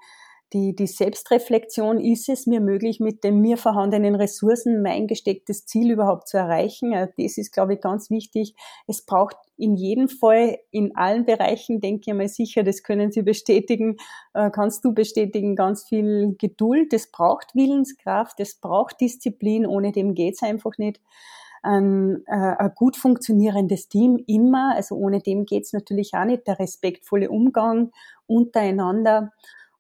die, 0.54 0.76
die 0.76 0.88
Selbstreflexion, 0.88 2.00
ist 2.00 2.30
es 2.30 2.48
mir 2.48 2.62
möglich, 2.62 3.00
mit 3.00 3.24
den 3.24 3.42
mir 3.42 3.58
vorhandenen 3.58 4.16
Ressourcen 4.16 4.82
mein 4.82 5.08
gestecktes 5.08 5.66
Ziel 5.66 5.92
überhaupt 5.92 6.28
zu 6.28 6.38
erreichen? 6.38 6.92
Das 6.92 7.38
ist, 7.38 7.52
glaube 7.52 7.74
ich, 7.74 7.82
ganz 7.82 8.10
wichtig. 8.10 8.56
Es 8.88 9.02
braucht 9.02 9.36
in 9.58 9.76
jedem 9.76 10.08
Fall, 10.08 10.58
in 10.72 10.96
allen 10.96 11.26
Bereichen, 11.26 11.82
denke 11.82 12.04
ich 12.08 12.14
mal 12.14 12.28
sicher, 12.28 12.64
das 12.64 12.84
können 12.84 13.12
Sie 13.12 13.24
bestätigen, 13.24 13.98
äh, 14.34 14.50
kannst 14.50 14.86
du 14.86 14.94
bestätigen, 14.94 15.56
ganz 15.56 15.84
viel 15.84 16.36
Geduld. 16.38 16.94
Es 16.94 17.12
braucht 17.12 17.54
Willenskraft, 17.56 18.40
es 18.40 18.56
braucht 18.56 19.02
Disziplin, 19.02 19.66
ohne 19.66 19.92
dem 19.92 20.14
geht's 20.14 20.44
einfach 20.44 20.78
nicht. 20.78 21.02
Ein, 21.64 22.24
äh, 22.28 22.56
ein 22.58 22.72
gut 22.76 22.96
funktionierendes 22.96 23.90
Team 23.90 24.24
immer, 24.28 24.76
also 24.76 24.96
ohne 24.96 25.20
dem 25.20 25.46
geht's 25.46 25.74
natürlich 25.74 26.14
auch 26.14 26.24
nicht. 26.24 26.48
Der 26.48 26.60
respektvolle 26.60 27.30
Umgang 27.30 27.92
untereinander 28.28 29.34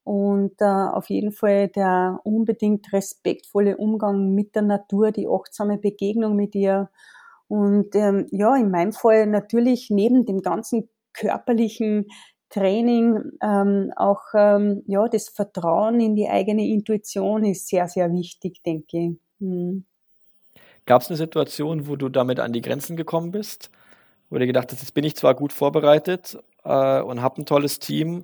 und 0.08 0.62
äh, 0.62 0.64
auf 0.64 1.10
jeden 1.10 1.34
Fall 1.34 1.68
der 1.68 2.22
unbedingt 2.24 2.94
respektvolle 2.94 3.76
Umgang 3.76 4.34
mit 4.34 4.56
der 4.56 4.62
Natur, 4.62 5.12
die 5.12 5.28
achtsame 5.28 5.78
Begegnung 5.78 6.38
mit 6.38 6.56
ihr. 6.56 6.90
Und 7.50 7.94
ähm, 7.94 8.26
ja, 8.32 8.56
in 8.56 8.72
meinem 8.72 8.94
Fall 8.94 9.28
natürlich 9.28 9.90
neben 9.90 10.26
dem 10.26 10.42
ganzen 10.42 10.88
körperlichen 11.12 12.06
Training 12.50 13.20
ähm, 13.44 13.92
auch 13.98 14.22
ähm, 14.34 14.82
ja 14.88 15.10
das 15.10 15.28
Vertrauen 15.28 16.00
in 16.00 16.16
die 16.16 16.30
eigene 16.30 16.66
Intuition 16.66 17.44
ist 17.44 17.68
sehr 17.68 17.90
sehr 17.90 18.10
wichtig, 18.14 18.64
denke 18.66 18.98
ich. 18.98 19.12
Hm. 19.42 19.84
Gab 20.86 21.02
es 21.02 21.10
eine 21.10 21.18
Situation, 21.18 21.86
wo 21.86 21.98
du 21.98 22.08
damit 22.08 22.40
an 22.40 22.54
die 22.54 22.62
Grenzen 22.62 22.96
gekommen 22.96 23.32
bist, 23.32 23.72
wo 24.30 24.38
du 24.38 24.48
gedacht 24.48 24.72
hast, 24.72 24.80
jetzt 24.80 24.94
bin 24.94 25.04
ich 25.04 25.18
zwar 25.18 25.36
gut 25.36 25.52
vorbereitet 25.52 26.38
äh, 26.64 27.02
und 27.02 27.22
habe 27.22 27.42
ein 27.42 27.46
tolles 27.46 27.80
Team, 27.80 28.24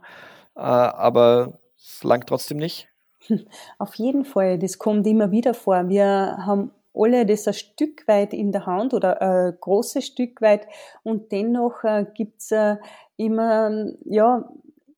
äh, 0.55 0.61
aber 0.61 1.59
es 1.83 2.03
langt 2.03 2.27
trotzdem 2.27 2.57
nicht? 2.57 2.87
Auf 3.77 3.95
jeden 3.95 4.25
Fall, 4.25 4.57
das 4.57 4.77
kommt 4.77 5.05
immer 5.07 5.31
wieder 5.31 5.53
vor. 5.53 5.89
Wir 5.89 6.37
haben 6.45 6.71
alle 6.93 7.25
das 7.25 7.47
ein 7.47 7.53
Stück 7.53 8.07
weit 8.07 8.33
in 8.33 8.51
der 8.51 8.65
Hand 8.65 8.93
oder 8.93 9.21
ein 9.21 9.57
großes 9.59 10.05
Stück 10.05 10.41
weit 10.41 10.67
und 11.03 11.31
dennoch 11.31 11.83
äh, 11.83 12.05
gibt's 12.13 12.51
äh, 12.51 12.77
immer, 13.17 13.91
ja, 14.05 14.49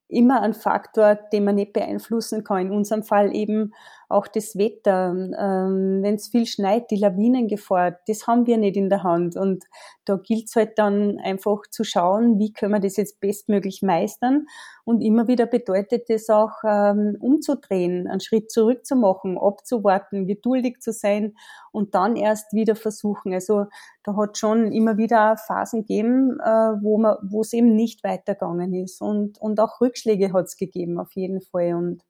immer 0.08 0.42
einen 0.42 0.54
Faktor, 0.54 1.16
den 1.16 1.46
man 1.46 1.56
nicht 1.56 1.74
beeinflussen 1.74 2.44
kann. 2.44 2.68
In 2.68 2.72
unserem 2.72 3.04
Fall 3.04 3.36
eben 3.36 3.74
auch 4.10 4.28
das 4.28 4.58
Wetter. 4.58 5.12
Ähm, 5.12 6.00
Wenn 6.02 6.16
es 6.16 6.30
viel 6.30 6.46
schneit, 6.46 6.92
die 6.92 6.98
Lawinengefahr, 6.98 7.98
das 8.08 8.28
haben 8.28 8.46
wir 8.46 8.58
nicht 8.58 8.78
in 8.78 8.90
der 8.90 9.04
Hand. 9.04 9.36
Und 9.36 9.66
da 10.06 10.18
gilt 10.18 10.46
es 10.46 10.56
halt 10.56 10.78
dann 10.78 11.20
einfach 11.20 11.64
zu 11.70 11.84
schauen, 11.84 12.40
wie 12.40 12.54
können 12.54 12.74
wir 12.74 12.80
das 12.80 12.98
jetzt 12.98 13.20
bestmöglich 13.20 13.82
meistern. 13.82 14.48
Und 14.84 15.02
immer 15.02 15.28
wieder 15.28 15.48
bedeutet 15.48 16.10
das 16.10 16.30
auch, 16.30 16.64
ähm, 16.64 17.18
umzudrehen, 17.20 18.08
einen 18.08 18.20
Schritt 18.20 18.52
zurück 18.52 18.86
zu 18.86 18.96
machen, 18.96 19.38
abzuwarten, 19.38 20.28
geduldig 20.28 20.80
zu 20.80 20.94
sein 20.94 21.36
und 21.72 21.96
dann 21.96 22.16
erst 22.16 22.54
wieder 22.54 22.76
versuchen. 22.76 23.34
Also 23.34 23.66
da 24.04 24.16
hat 24.16 24.38
schon 24.38 24.72
immer 24.72 24.98
wieder 24.98 25.38
Phasen 25.38 25.82
gegeben, 25.82 26.40
äh, 26.40 26.46
wo 26.82 27.00
man, 27.00 27.18
wo 27.24 27.42
es 27.42 27.54
eben 27.54 27.76
nicht 27.76 28.04
weitergegangen 28.04 28.74
ist. 28.76 29.02
Und, 29.02 29.40
und 29.42 29.60
auch 29.60 29.82
Rückschläge 29.82 30.32
hat 30.34 30.46
es 30.46 30.58
gegeben, 30.58 31.00
auf 31.00 31.14
jeden 31.14 31.42
Fall. 31.42 31.74
Und, 31.74 32.04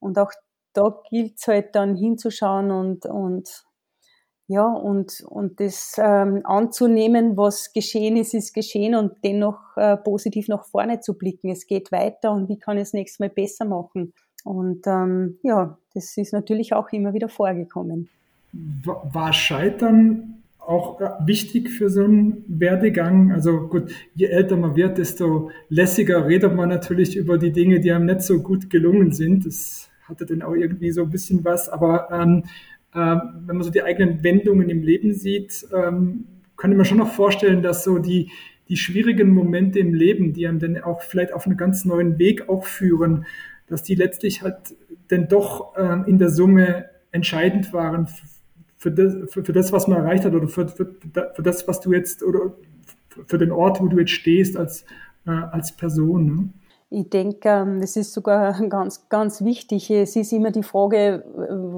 und 0.00 0.18
auch 0.18 0.32
da 0.76 1.02
gilt 1.10 1.38
es 1.38 1.46
halt 1.46 1.74
dann 1.74 1.96
hinzuschauen 1.96 2.70
und, 2.70 3.06
und 3.06 3.64
ja, 4.48 4.64
und, 4.64 5.24
und 5.26 5.58
das 5.58 5.96
ähm, 5.98 6.42
anzunehmen, 6.44 7.36
was 7.36 7.72
geschehen 7.72 8.16
ist, 8.16 8.32
ist 8.32 8.54
geschehen 8.54 8.94
und 8.94 9.12
dennoch 9.24 9.76
äh, 9.76 9.96
positiv 9.96 10.46
nach 10.48 10.64
vorne 10.64 11.00
zu 11.00 11.18
blicken. 11.18 11.50
Es 11.50 11.66
geht 11.66 11.90
weiter 11.90 12.30
und 12.30 12.48
wie 12.48 12.58
kann 12.58 12.76
ich 12.76 12.84
es 12.84 12.92
nächstes 12.92 13.18
Mal 13.18 13.30
besser 13.30 13.64
machen? 13.64 14.12
Und 14.44 14.86
ähm, 14.86 15.38
ja, 15.42 15.76
das 15.94 16.16
ist 16.16 16.32
natürlich 16.32 16.74
auch 16.74 16.90
immer 16.92 17.12
wieder 17.12 17.28
vorgekommen. 17.28 18.08
War 18.52 19.32
Scheitern 19.32 20.44
auch 20.60 21.00
äh, 21.00 21.10
wichtig 21.26 21.70
für 21.70 21.90
so 21.90 22.04
einen 22.04 22.44
Werdegang? 22.46 23.32
Also 23.32 23.66
gut, 23.66 23.90
je 24.14 24.26
älter 24.26 24.56
man 24.56 24.76
wird, 24.76 24.98
desto 24.98 25.50
lässiger 25.68 26.26
redet 26.26 26.54
man 26.54 26.68
natürlich 26.68 27.16
über 27.16 27.38
die 27.38 27.50
Dinge, 27.50 27.80
die 27.80 27.90
einem 27.90 28.06
nicht 28.06 28.22
so 28.22 28.40
gut 28.40 28.70
gelungen 28.70 29.10
sind. 29.10 29.44
Das 29.44 29.90
hatte 30.08 30.26
dann 30.26 30.42
auch 30.42 30.54
irgendwie 30.54 30.90
so 30.90 31.02
ein 31.02 31.10
bisschen 31.10 31.44
was. 31.44 31.68
Aber 31.68 32.08
ähm, 32.10 32.44
äh, 32.94 32.98
wenn 33.46 33.56
man 33.56 33.62
so 33.62 33.70
die 33.70 33.82
eigenen 33.82 34.22
Wendungen 34.22 34.70
im 34.70 34.82
Leben 34.82 35.12
sieht, 35.12 35.66
ähm, 35.74 36.26
könnte 36.56 36.76
man 36.76 36.86
schon 36.86 36.98
noch 36.98 37.12
vorstellen, 37.12 37.62
dass 37.62 37.84
so 37.84 37.98
die, 37.98 38.30
die 38.68 38.76
schwierigen 38.76 39.30
Momente 39.30 39.78
im 39.78 39.94
Leben, 39.94 40.32
die 40.32 40.46
einem 40.46 40.58
dann 40.58 40.82
auch 40.82 41.02
vielleicht 41.02 41.32
auf 41.32 41.46
einen 41.46 41.56
ganz 41.56 41.84
neuen 41.84 42.18
Weg 42.18 42.48
auch 42.48 42.64
führen, 42.64 43.26
dass 43.66 43.82
die 43.82 43.94
letztlich 43.94 44.42
halt 44.42 44.74
dann 45.08 45.28
doch 45.28 45.74
ähm, 45.76 46.04
in 46.06 46.18
der 46.18 46.30
Summe 46.30 46.86
entscheidend 47.12 47.72
waren 47.72 48.08
für 48.76 48.90
das, 48.90 49.32
für, 49.32 49.44
für 49.44 49.52
das, 49.52 49.72
was 49.72 49.88
man 49.88 49.98
erreicht 49.98 50.24
hat 50.24 50.34
oder 50.34 50.48
für, 50.48 50.68
für, 50.68 50.94
für 51.34 51.42
das, 51.42 51.66
was 51.68 51.80
du 51.80 51.92
jetzt 51.92 52.22
oder 52.22 52.52
für 53.26 53.38
den 53.38 53.50
Ort, 53.50 53.80
wo 53.80 53.88
du 53.88 53.98
jetzt 53.98 54.10
stehst 54.10 54.56
als, 54.56 54.84
äh, 55.26 55.30
als 55.30 55.76
Person. 55.76 56.26
Ne? 56.26 56.48
Ich 56.88 57.10
denke, 57.10 57.48
ähm, 57.48 57.80
das 57.80 57.96
ist 57.96 58.12
sogar 58.12 58.52
ganz, 58.68 59.08
ganz 59.08 59.42
wichtig. 59.42 59.90
Es 59.90 60.14
ist 60.16 60.32
immer 60.32 60.50
die 60.50 60.62
Frage, 60.62 61.24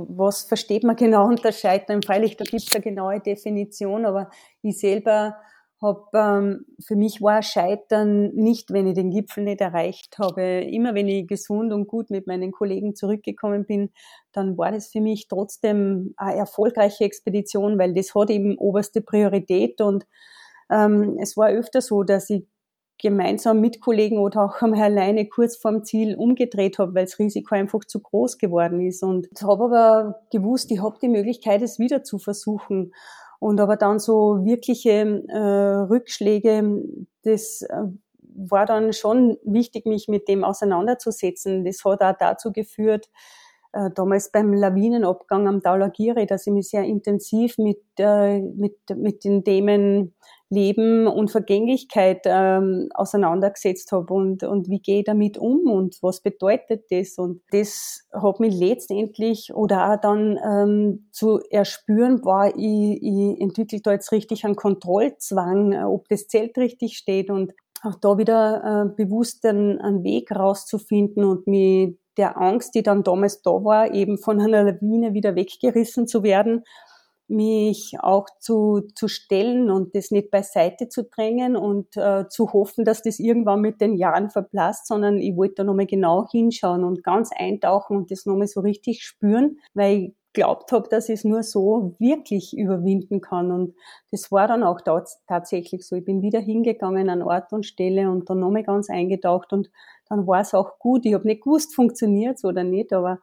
was 0.08 0.42
versteht 0.42 0.84
man 0.84 0.96
genau 0.96 1.26
unter 1.26 1.52
Scheitern? 1.52 2.02
Freilich, 2.02 2.36
da 2.36 2.44
gibt 2.44 2.62
es 2.62 2.74
eine 2.74 2.82
genaue 2.82 3.20
Definition, 3.20 4.04
aber 4.04 4.30
ich 4.62 4.78
selber 4.78 5.36
habe, 5.80 6.08
ähm, 6.14 6.66
für 6.84 6.96
mich 6.96 7.22
war 7.22 7.42
Scheitern 7.42 8.34
nicht, 8.34 8.72
wenn 8.72 8.86
ich 8.86 8.94
den 8.94 9.10
Gipfel 9.10 9.44
nicht 9.44 9.60
erreicht 9.60 10.18
habe. 10.18 10.42
Immer 10.42 10.94
wenn 10.94 11.08
ich 11.08 11.26
gesund 11.26 11.72
und 11.72 11.86
gut 11.86 12.10
mit 12.10 12.26
meinen 12.26 12.52
Kollegen 12.52 12.94
zurückgekommen 12.94 13.64
bin, 13.64 13.90
dann 14.32 14.58
war 14.58 14.72
das 14.72 14.88
für 14.88 15.00
mich 15.00 15.28
trotzdem 15.28 16.14
eine 16.16 16.36
erfolgreiche 16.36 17.04
Expedition, 17.04 17.78
weil 17.78 17.94
das 17.94 18.14
hat 18.14 18.30
eben 18.30 18.58
oberste 18.58 19.00
Priorität 19.00 19.80
und 19.80 20.04
ähm, 20.70 21.16
es 21.20 21.36
war 21.36 21.48
öfter 21.50 21.80
so, 21.80 22.02
dass 22.02 22.28
ich 22.28 22.44
gemeinsam 22.98 23.60
mit 23.60 23.80
Kollegen 23.80 24.18
oder 24.18 24.44
auch 24.44 24.62
einmal 24.62 24.82
alleine 24.82 25.26
kurz 25.26 25.56
vorm 25.56 25.84
Ziel 25.84 26.16
umgedreht 26.16 26.78
habe, 26.78 26.94
weil 26.94 27.04
das 27.04 27.18
Risiko 27.18 27.54
einfach 27.54 27.84
zu 27.84 28.00
groß 28.00 28.38
geworden 28.38 28.80
ist. 28.80 29.02
Und 29.02 29.28
habe 29.42 29.64
aber 29.64 30.20
gewusst, 30.32 30.70
ich 30.70 30.82
habe 30.82 30.98
die 31.00 31.08
Möglichkeit, 31.08 31.62
es 31.62 31.78
wieder 31.78 32.02
zu 32.02 32.18
versuchen. 32.18 32.92
Und 33.40 33.60
aber 33.60 33.76
dann 33.76 34.00
so 34.00 34.44
wirkliche 34.44 35.22
äh, 35.28 35.38
Rückschläge, 35.88 36.82
das 37.22 37.62
äh, 37.62 37.84
war 38.20 38.66
dann 38.66 38.92
schon 38.92 39.36
wichtig, 39.44 39.86
mich 39.86 40.08
mit 40.08 40.28
dem 40.28 40.44
auseinanderzusetzen. 40.44 41.64
Das 41.64 41.84
hat 41.84 42.02
auch 42.02 42.16
dazu 42.18 42.52
geführt, 42.52 43.08
äh, 43.72 43.90
damals 43.94 44.32
beim 44.32 44.52
Lawinenabgang 44.52 45.46
am 45.46 45.60
Daulagiri, 45.60 46.26
dass 46.26 46.46
ich 46.46 46.52
mich 46.52 46.68
sehr 46.70 46.84
intensiv 46.84 47.58
mit, 47.58 47.82
äh, 47.98 48.40
mit, 48.40 48.76
mit 48.96 49.24
den 49.24 49.44
Themen 49.44 50.14
Leben 50.50 51.06
und 51.06 51.30
Vergänglichkeit 51.30 52.22
ähm, 52.24 52.88
auseinandergesetzt 52.94 53.92
habe 53.92 54.12
und, 54.14 54.42
und 54.42 54.68
wie 54.68 54.80
gehe 54.80 55.00
ich 55.00 55.04
damit 55.04 55.36
um 55.36 55.70
und 55.70 55.98
was 56.00 56.20
bedeutet 56.22 56.84
das. 56.90 57.18
Und 57.18 57.42
das 57.50 58.06
hat 58.12 58.40
mich 58.40 58.54
letztendlich 58.54 59.52
oder 59.54 59.92
auch 59.92 60.00
dann 60.00 60.38
ähm, 60.42 61.08
zu 61.12 61.40
erspüren, 61.50 62.24
war, 62.24 62.56
ich, 62.56 63.02
ich 63.02 63.40
entwickle 63.40 63.80
da 63.82 63.92
jetzt 63.92 64.12
richtig 64.12 64.44
einen 64.44 64.56
Kontrollzwang, 64.56 65.72
äh, 65.72 65.84
ob 65.84 66.08
das 66.08 66.28
Zelt 66.28 66.56
richtig 66.56 66.96
steht 66.96 67.30
und 67.30 67.52
auch 67.82 67.94
da 68.00 68.18
wieder 68.18 68.86
äh, 68.86 68.94
bewusst 68.96 69.44
einen, 69.44 69.80
einen 69.80 70.02
Weg 70.02 70.30
rauszufinden 70.32 71.24
und 71.24 71.46
mich 71.46 71.98
der 72.16 72.36
Angst, 72.36 72.74
die 72.74 72.82
dann 72.82 73.04
damals 73.04 73.42
da 73.42 73.50
war, 73.50 73.94
eben 73.94 74.18
von 74.18 74.40
einer 74.40 74.64
Lawine 74.64 75.14
wieder 75.14 75.36
weggerissen 75.36 76.08
zu 76.08 76.22
werden, 76.22 76.64
mich 77.28 77.94
auch 78.00 78.26
zu, 78.40 78.82
zu 78.94 79.08
stellen 79.08 79.70
und 79.70 79.94
das 79.94 80.10
nicht 80.10 80.30
beiseite 80.30 80.88
zu 80.88 81.04
drängen 81.04 81.56
und 81.56 81.96
äh, 81.96 82.28
zu 82.28 82.52
hoffen, 82.52 82.84
dass 82.84 83.02
das 83.02 83.18
irgendwann 83.18 83.60
mit 83.60 83.80
den 83.80 83.94
Jahren 83.94 84.30
verblasst, 84.30 84.86
sondern 84.86 85.18
ich 85.18 85.36
wollte 85.36 85.56
da 85.56 85.64
nochmal 85.64 85.86
genau 85.86 86.26
hinschauen 86.30 86.84
und 86.84 87.04
ganz 87.04 87.30
eintauchen 87.36 87.96
und 87.96 88.10
das 88.10 88.26
nochmal 88.26 88.46
so 88.46 88.60
richtig 88.60 89.02
spüren, 89.02 89.58
weil 89.74 89.96
ich 89.96 90.14
geglaubt 90.38 90.72
habe, 90.72 90.88
dass 90.88 91.08
ich 91.08 91.16
es 91.16 91.24
nur 91.24 91.42
so 91.42 91.94
wirklich 91.98 92.56
überwinden 92.56 93.20
kann. 93.20 93.50
Und 93.50 93.74
das 94.10 94.30
war 94.30 94.46
dann 94.46 94.62
auch 94.62 94.80
tatsächlich 95.26 95.86
so. 95.86 95.96
Ich 95.96 96.04
bin 96.04 96.22
wieder 96.22 96.40
hingegangen 96.40 97.10
an 97.10 97.22
Ort 97.22 97.52
und 97.52 97.66
Stelle 97.66 98.10
und 98.10 98.30
dann 98.30 98.40
nochmal 98.40 98.62
ganz 98.62 98.88
eingetaucht 98.90 99.52
und 99.52 99.70
dann 100.08 100.26
war 100.26 100.40
es 100.40 100.54
auch 100.54 100.78
gut. 100.78 101.04
Ich 101.06 101.14
habe 101.14 101.26
nicht 101.26 101.42
gewusst, 101.42 101.74
funktioniert 101.74 102.36
es 102.36 102.44
oder 102.44 102.64
nicht, 102.64 102.92
aber 102.92 103.18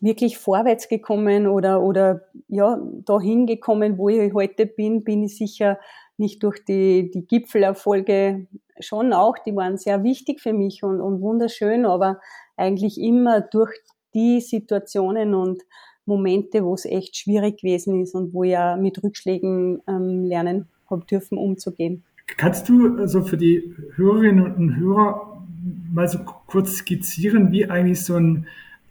wirklich 0.00 0.38
vorwärts 0.38 0.88
gekommen 0.88 1.46
oder, 1.46 1.82
oder 1.82 2.22
ja, 2.48 2.80
dahin 3.04 3.46
gekommen, 3.46 3.98
wo 3.98 4.08
ich 4.08 4.32
heute 4.32 4.66
bin, 4.66 5.04
bin 5.04 5.24
ich 5.24 5.36
sicher 5.36 5.78
nicht 6.16 6.42
durch 6.42 6.64
die, 6.64 7.10
die 7.10 7.26
Gipfelerfolge 7.26 8.46
schon 8.80 9.12
auch, 9.12 9.36
die 9.38 9.54
waren 9.54 9.76
sehr 9.76 10.02
wichtig 10.04 10.40
für 10.40 10.52
mich 10.52 10.82
und, 10.82 11.00
und 11.00 11.20
wunderschön, 11.20 11.86
aber 11.86 12.20
eigentlich 12.56 13.00
immer 13.00 13.40
durch 13.40 13.72
die 14.14 14.40
Situationen 14.40 15.34
und 15.34 15.62
Momente, 16.06 16.64
wo 16.64 16.74
es 16.74 16.84
echt 16.84 17.16
schwierig 17.16 17.60
gewesen 17.60 18.00
ist 18.00 18.14
und 18.14 18.32
wo 18.32 18.42
ja 18.42 18.76
mit 18.76 19.02
Rückschlägen 19.02 19.82
ähm, 19.86 20.24
lernen 20.24 20.66
habe 20.90 21.04
dürfen, 21.04 21.38
umzugehen. 21.38 22.04
Kannst 22.36 22.68
du 22.68 22.98
also 22.98 23.22
für 23.22 23.36
die 23.36 23.74
Hörerinnen 23.94 24.54
und 24.54 24.76
Hörer 24.76 25.44
mal 25.92 26.08
so 26.08 26.18
kurz 26.46 26.76
skizzieren, 26.76 27.52
wie 27.52 27.68
eigentlich 27.68 28.04
so 28.04 28.16
ein, 28.16 28.46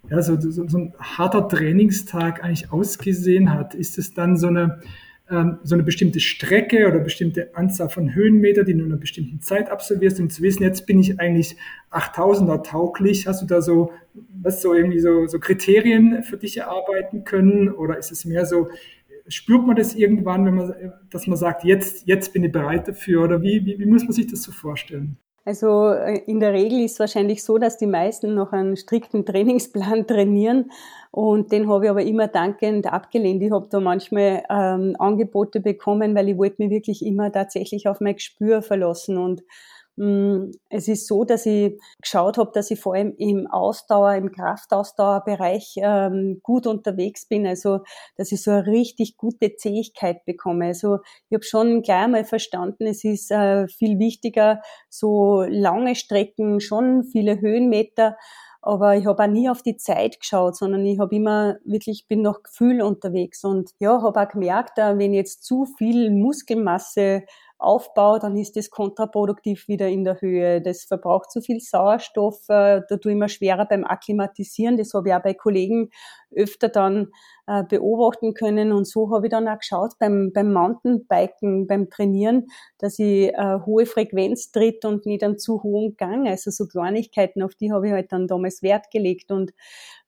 ja, 0.09 0.21
so, 0.21 0.39
so, 0.39 0.67
so 0.67 0.77
ein 0.77 0.93
harter 0.99 1.47
Trainingstag 1.47 2.43
eigentlich 2.43 2.71
ausgesehen 2.71 3.53
hat? 3.53 3.75
Ist 3.75 3.97
es 3.97 4.13
dann 4.13 4.37
so 4.37 4.47
eine 4.47 4.79
ähm, 5.29 5.59
so 5.63 5.75
eine 5.75 5.83
bestimmte 5.83 6.21
Strecke 6.21 6.87
oder 6.87 6.99
bestimmte 6.99 7.53
Anzahl 7.55 7.89
von 7.89 8.15
Höhenmeter, 8.15 8.63
die 8.63 8.73
du 8.73 8.79
in 8.79 8.85
einer 8.85 8.97
bestimmten 8.97 9.41
Zeit 9.41 9.69
absolvierst, 9.69 10.19
um 10.21 10.29
zu 10.29 10.41
wissen, 10.41 10.63
jetzt 10.63 10.85
bin 10.85 10.99
ich 10.99 11.19
eigentlich 11.19 11.57
8000er 11.91 12.63
tauglich. 12.63 13.27
Hast 13.27 13.41
du 13.41 13.45
da 13.45 13.61
so, 13.61 13.91
was 14.13 14.61
so 14.61 14.73
irgendwie 14.73 14.99
so, 14.99 15.27
so 15.27 15.39
Kriterien 15.39 16.23
für 16.23 16.37
dich 16.37 16.57
erarbeiten 16.57 17.25
können? 17.25 17.69
Oder 17.69 17.97
ist 17.97 18.11
es 18.11 18.23
mehr 18.23 18.45
so, 18.45 18.69
spürt 19.27 19.67
man 19.67 19.75
das 19.75 19.95
irgendwann, 19.95 20.45
wenn 20.45 20.55
man, 20.55 20.73
dass 21.09 21.27
man 21.27 21.37
sagt, 21.37 21.65
jetzt, 21.65 22.07
jetzt 22.07 22.31
bin 22.31 22.45
ich 22.45 22.51
bereit 22.53 22.87
dafür? 22.87 23.23
Oder 23.25 23.41
wie, 23.41 23.65
wie, 23.65 23.79
wie 23.79 23.85
muss 23.85 24.03
man 24.03 24.13
sich 24.13 24.27
das 24.27 24.43
so 24.43 24.53
vorstellen? 24.53 25.17
Also 25.47 25.91
äh, 25.93 26.23
in 26.25 26.41
der 26.41 26.51
Regel 26.51 26.83
ist 26.83 26.95
es 26.95 26.99
wahrscheinlich 26.99 27.41
so, 27.41 27.57
dass 27.57 27.77
die 27.77 27.87
meisten 27.87 28.35
noch 28.35 28.51
einen 28.51 28.75
strikten 28.75 29.25
Trainingsplan 29.25 30.05
trainieren 30.07 30.69
und 31.11 31.53
den 31.53 31.69
habe 31.69 31.85
ich 31.85 31.89
aber 31.89 32.01
immer 32.01 32.27
dankend 32.27 32.85
abgelehnt. 32.91 33.41
Ich 33.41 33.51
habe 33.51 33.65
da 33.71 33.79
manchmal 33.79 34.43
ähm, 34.49 34.97
Angebote 34.99 35.61
bekommen, 35.61 36.15
weil 36.15 36.27
ich 36.27 36.37
wollte 36.37 36.61
mich 36.61 36.69
wirklich 36.69 37.05
immer 37.05 37.31
tatsächlich 37.31 37.87
auf 37.87 38.01
mein 38.01 38.15
Gespür 38.15 38.61
verlassen 38.61 39.17
und 39.17 39.41
es 39.97 40.87
ist 40.87 41.07
so, 41.07 41.23
dass 41.23 41.47
ich 41.47 41.73
geschaut 41.99 42.37
habe, 42.37 42.51
dass 42.53 42.69
ich 42.69 42.79
vor 42.79 42.93
allem 42.93 43.15
im 43.17 43.47
Ausdauer, 43.47 44.13
im 44.13 44.31
Kraftausdauerbereich 44.31 45.73
ähm, 45.77 46.39
gut 46.43 46.67
unterwegs 46.67 47.27
bin, 47.27 47.47
also 47.47 47.79
dass 48.15 48.31
ich 48.31 48.43
so 48.43 48.51
eine 48.51 48.67
richtig 48.67 49.17
gute 49.17 49.55
Zähigkeit 49.55 50.23
bekomme. 50.25 50.67
Also 50.67 50.99
ich 51.29 51.35
habe 51.35 51.43
schon 51.43 51.81
gleich 51.81 52.03
einmal 52.03 52.25
verstanden, 52.25 52.85
es 52.85 53.03
ist 53.03 53.31
äh, 53.31 53.67
viel 53.67 53.97
wichtiger, 53.97 54.61
so 54.87 55.41
lange 55.47 55.95
Strecken, 55.95 56.59
schon 56.59 57.03
viele 57.03 57.41
Höhenmeter, 57.41 58.17
aber 58.67 58.97
ich 58.97 59.05
habe 59.05 59.23
auch 59.23 59.27
nie 59.27 59.49
auf 59.49 59.61
die 59.61 59.77
Zeit 59.77 60.19
geschaut, 60.19 60.57
sondern 60.57 60.85
ich 60.85 60.99
habe 60.99 61.15
immer 61.15 61.55
wirklich 61.63 62.05
bin 62.07 62.21
nach 62.21 62.43
Gefühl 62.43 62.81
unterwegs. 62.81 63.45
Und 63.45 63.71
ja, 63.79 64.01
habe 64.01 64.21
auch 64.21 64.27
gemerkt, 64.27 64.77
äh, 64.77 64.97
wenn 64.97 65.13
jetzt 65.13 65.43
zu 65.45 65.65
viel 65.77 66.11
Muskelmasse 66.11 67.23
aufbaue, 67.59 68.19
dann 68.19 68.37
ist 68.37 68.55
das 68.55 68.69
kontraproduktiv 68.69 69.67
wieder 69.67 69.87
in 69.87 70.03
der 70.03 70.21
Höhe. 70.21 70.61
Das 70.61 70.83
verbraucht 70.83 71.31
zu 71.31 71.41
viel 71.41 71.59
Sauerstoff, 71.59 72.37
äh, 72.49 72.81
da 72.87 72.97
tue 72.97 73.13
ich 73.13 73.17
mir 73.17 73.29
schwerer 73.29 73.65
beim 73.65 73.83
Akklimatisieren. 73.83 74.77
Das 74.77 74.93
habe 74.93 75.09
ich 75.09 75.15
auch 75.15 75.23
bei 75.23 75.33
Kollegen 75.33 75.89
öfter 76.35 76.69
dann 76.69 77.07
äh, 77.47 77.63
beobachten 77.63 78.33
können. 78.33 78.71
Und 78.71 78.85
so 78.85 79.11
habe 79.11 79.27
ich 79.27 79.31
dann 79.31 79.47
auch 79.47 79.59
geschaut 79.59 79.93
beim, 79.99 80.31
beim 80.33 80.51
Mountainbiken, 80.51 81.67
beim 81.67 81.89
Trainieren, 81.89 82.47
dass 82.77 82.99
ich 82.99 83.29
äh, 83.29 83.59
hohe 83.65 83.85
Frequenz 83.85 84.51
tritt 84.51 84.85
und 84.85 85.05
nicht 85.05 85.23
einen 85.23 85.37
zu 85.37 85.63
hohen 85.63 85.95
Gang. 85.97 86.27
Also 86.27 86.51
so 86.51 86.67
Kleinigkeiten, 86.67 87.41
auf 87.41 87.55
die 87.55 87.71
habe 87.71 87.87
ich 87.87 87.93
halt 87.93 88.11
dann 88.11 88.27
damals 88.27 88.61
Wert 88.61 88.91
gelegt 88.91 89.31
und 89.31 89.53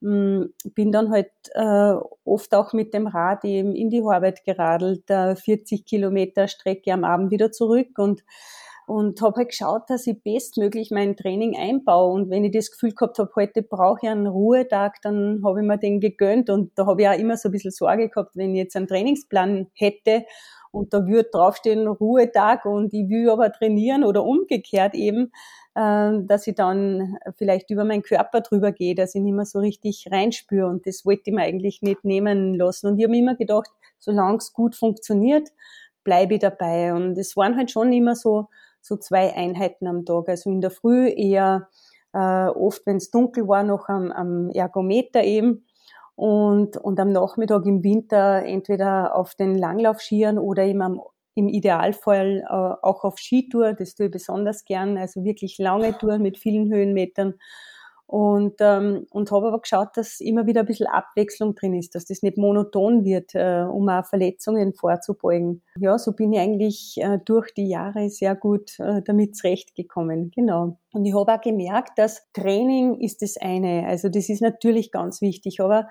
mh, 0.00 0.10
mm, 0.10 0.54
bin 0.74 0.92
dann 0.92 1.10
halt 1.10 1.30
äh, 1.54 1.94
oft 2.24 2.54
auch 2.54 2.72
mit 2.72 2.94
dem 2.94 3.06
Rad 3.06 3.44
eben 3.44 3.74
in 3.74 3.90
die 3.90 4.02
Arbeit 4.02 4.44
geradelt, 4.44 5.08
äh, 5.10 5.36
40 5.36 5.84
Kilometer 5.84 6.48
Strecke 6.48 6.92
am 6.92 7.04
Abend 7.04 7.30
wieder 7.30 7.52
zurück 7.52 7.98
und 7.98 8.22
und 8.90 9.22
habe 9.22 9.36
halt 9.36 9.50
geschaut, 9.50 9.88
dass 9.88 10.08
ich 10.08 10.20
bestmöglich 10.20 10.90
mein 10.90 11.16
Training 11.16 11.56
einbaue. 11.56 12.12
Und 12.12 12.28
wenn 12.28 12.44
ich 12.44 12.50
das 12.50 12.72
Gefühl 12.72 12.90
gehabt 12.90 13.20
habe, 13.20 13.30
heute 13.36 13.62
brauche 13.62 14.00
ich 14.02 14.08
einen 14.08 14.26
Ruhetag, 14.26 15.00
dann 15.02 15.42
habe 15.44 15.60
ich 15.60 15.66
mir 15.66 15.78
den 15.78 16.00
gegönnt. 16.00 16.50
Und 16.50 16.76
da 16.76 16.86
habe 16.86 17.02
ich 17.02 17.08
auch 17.08 17.16
immer 17.16 17.36
so 17.36 17.50
ein 17.50 17.52
bisschen 17.52 17.70
Sorge 17.70 18.08
gehabt, 18.08 18.36
wenn 18.36 18.50
ich 18.52 18.58
jetzt 18.64 18.74
einen 18.74 18.88
Trainingsplan 18.88 19.68
hätte 19.74 20.24
und 20.72 20.92
da 20.92 21.06
würde 21.06 21.28
draufstehen 21.32 21.86
Ruhetag 21.86 22.64
und 22.64 22.92
ich 22.92 23.08
will 23.08 23.30
aber 23.30 23.52
trainieren 23.52 24.02
oder 24.02 24.24
umgekehrt 24.24 24.94
eben, 24.94 25.30
äh, 25.76 26.12
dass 26.22 26.48
ich 26.48 26.56
dann 26.56 27.16
vielleicht 27.36 27.70
über 27.70 27.84
meinen 27.84 28.02
Körper 28.02 28.40
drüber 28.40 28.72
gehe, 28.72 28.96
dass 28.96 29.14
ich 29.14 29.22
nicht 29.22 29.34
mehr 29.34 29.46
so 29.46 29.60
richtig 29.60 30.08
reinspüre. 30.10 30.66
Und 30.66 30.84
das 30.88 31.06
wollte 31.06 31.22
ich 31.26 31.34
mir 31.34 31.42
eigentlich 31.42 31.82
nicht 31.82 32.04
nehmen 32.04 32.54
lassen. 32.54 32.88
Und 32.88 32.98
ich 32.98 33.04
habe 33.04 33.16
immer 33.16 33.36
gedacht, 33.36 33.70
solange 34.00 34.38
es 34.38 34.52
gut 34.52 34.74
funktioniert, 34.74 35.48
bleibe 36.02 36.34
ich 36.34 36.40
dabei. 36.40 36.92
Und 36.92 37.16
es 37.18 37.36
waren 37.36 37.56
halt 37.56 37.70
schon 37.70 37.92
immer 37.92 38.16
so 38.16 38.48
so 38.80 38.96
zwei 38.96 39.34
Einheiten 39.34 39.86
am 39.86 40.04
Tag. 40.04 40.28
Also 40.28 40.50
in 40.50 40.60
der 40.60 40.70
Früh 40.70 41.08
eher 41.08 41.68
äh, 42.12 42.46
oft, 42.46 42.86
wenn 42.86 42.96
es 42.96 43.10
dunkel 43.10 43.46
war, 43.48 43.62
noch 43.62 43.88
am, 43.88 44.10
am 44.12 44.50
Ergometer 44.50 45.24
eben. 45.24 45.66
Und, 46.16 46.76
und 46.76 47.00
am 47.00 47.12
Nachmittag 47.12 47.64
im 47.64 47.82
Winter 47.82 48.42
entweder 48.44 49.14
auf 49.16 49.34
den 49.34 49.56
Langlaufskiern 49.56 50.38
oder 50.38 50.64
eben 50.64 50.82
am, 50.82 51.00
im 51.34 51.48
Idealfall 51.48 52.44
äh, 52.46 52.52
auch 52.52 53.04
auf 53.04 53.18
Skitour. 53.18 53.72
Das 53.72 53.94
tue 53.94 54.06
ich 54.06 54.12
besonders 54.12 54.64
gern. 54.64 54.98
Also 54.98 55.24
wirklich 55.24 55.56
lange 55.58 55.96
Touren 55.96 56.20
mit 56.22 56.36
vielen 56.36 56.70
Höhenmetern 56.72 57.34
und, 58.10 58.54
ähm, 58.58 59.06
und 59.12 59.30
habe 59.30 59.46
aber 59.46 59.60
geschaut, 59.60 59.90
dass 59.94 60.18
immer 60.18 60.44
wieder 60.44 60.62
ein 60.62 60.66
bisschen 60.66 60.88
Abwechslung 60.88 61.54
drin 61.54 61.74
ist, 61.74 61.94
dass 61.94 62.06
das 62.06 62.22
nicht 62.22 62.38
monoton 62.38 63.04
wird, 63.04 63.36
äh, 63.36 63.62
um 63.62 63.88
auch 63.88 64.04
Verletzungen 64.04 64.74
vorzubeugen. 64.74 65.62
Ja, 65.78 65.96
so 65.96 66.10
bin 66.10 66.32
ich 66.32 66.40
eigentlich 66.40 66.96
äh, 66.96 67.20
durch 67.24 67.54
die 67.54 67.68
Jahre 67.68 68.10
sehr 68.10 68.34
gut 68.34 68.80
äh, 68.80 69.00
damit 69.04 69.36
zurechtgekommen. 69.36 70.32
Genau. 70.34 70.76
Und 70.92 71.04
ich 71.04 71.14
habe 71.14 71.32
auch 71.32 71.40
gemerkt, 71.40 72.00
dass 72.00 72.26
Training 72.32 73.00
ist 73.00 73.22
das 73.22 73.36
eine. 73.36 73.86
Also 73.86 74.08
das 74.08 74.28
ist 74.28 74.42
natürlich 74.42 74.90
ganz 74.90 75.20
wichtig, 75.20 75.60
aber 75.60 75.86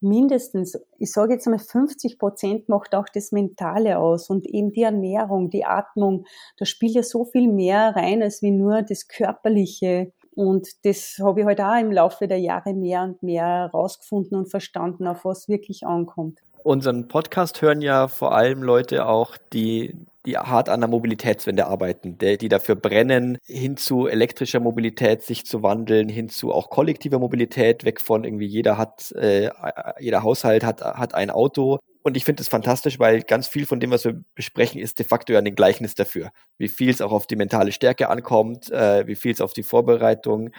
mindestens, 0.00 0.76
ich 0.98 1.12
sage 1.12 1.34
jetzt 1.34 1.46
einmal 1.46 1.60
50 1.60 2.18
Prozent 2.18 2.68
macht 2.68 2.96
auch 2.96 3.06
das 3.14 3.30
Mentale 3.30 4.00
aus 4.00 4.30
und 4.30 4.46
eben 4.46 4.72
die 4.72 4.82
Ernährung, 4.82 5.48
die 5.48 5.64
Atmung. 5.64 6.24
Da 6.58 6.64
spielt 6.64 6.96
ja 6.96 7.04
so 7.04 7.24
viel 7.24 7.46
mehr 7.46 7.94
rein 7.94 8.20
als 8.20 8.42
wie 8.42 8.50
nur 8.50 8.82
das 8.82 9.06
Körperliche 9.06 10.12
und 10.34 10.68
das 10.84 11.18
habe 11.22 11.40
ich 11.40 11.46
halt 11.46 11.60
auch 11.60 11.78
im 11.78 11.92
Laufe 11.92 12.26
der 12.28 12.38
Jahre 12.38 12.74
mehr 12.74 13.02
und 13.02 13.22
mehr 13.22 13.44
herausgefunden 13.44 14.36
und 14.36 14.50
verstanden, 14.50 15.06
auf 15.06 15.24
was 15.24 15.48
wirklich 15.48 15.86
ankommt. 15.86 16.40
Unseren 16.64 17.08
Podcast 17.08 17.60
hören 17.60 17.80
ja 17.80 18.06
vor 18.06 18.34
allem 18.34 18.62
Leute 18.62 19.06
auch, 19.06 19.36
die, 19.52 19.96
die 20.24 20.38
hart 20.38 20.68
an 20.68 20.80
der 20.80 20.88
Mobilitätswende 20.88 21.66
arbeiten, 21.66 22.18
die, 22.18 22.38
die 22.38 22.48
dafür 22.48 22.76
brennen, 22.76 23.38
hin 23.44 23.76
zu 23.76 24.06
elektrischer 24.06 24.60
Mobilität 24.60 25.22
sich 25.22 25.44
zu 25.44 25.64
wandeln, 25.64 26.08
hin 26.08 26.28
zu 26.28 26.52
auch 26.52 26.70
kollektiver 26.70 27.18
Mobilität, 27.18 27.84
weg 27.84 28.00
von 28.00 28.22
irgendwie 28.22 28.46
jeder 28.46 28.78
hat, 28.78 29.10
äh, 29.12 29.50
jeder 29.98 30.22
Haushalt 30.22 30.64
hat, 30.64 30.82
hat 30.82 31.14
ein 31.14 31.30
Auto 31.30 31.80
und 32.02 32.16
ich 32.16 32.24
finde 32.24 32.42
es 32.42 32.48
fantastisch, 32.48 32.98
weil 32.98 33.22
ganz 33.22 33.46
viel 33.46 33.66
von 33.66 33.80
dem, 33.80 33.90
was 33.90 34.04
wir 34.04 34.22
besprechen, 34.34 34.80
ist 34.80 34.98
de 34.98 35.06
facto 35.06 35.32
ja 35.32 35.38
ein 35.38 35.54
Gleichnis 35.54 35.94
dafür. 35.94 36.30
Wie 36.58 36.68
viel 36.68 36.90
es 36.90 37.00
auch 37.00 37.12
auf 37.12 37.26
die 37.26 37.36
mentale 37.36 37.72
Stärke 37.72 38.08
ankommt, 38.08 38.70
äh, 38.70 39.06
wie 39.06 39.14
viel 39.14 39.32
es 39.32 39.40
auf 39.40 39.52
die 39.52 39.62
Vorbereitung 39.62 40.50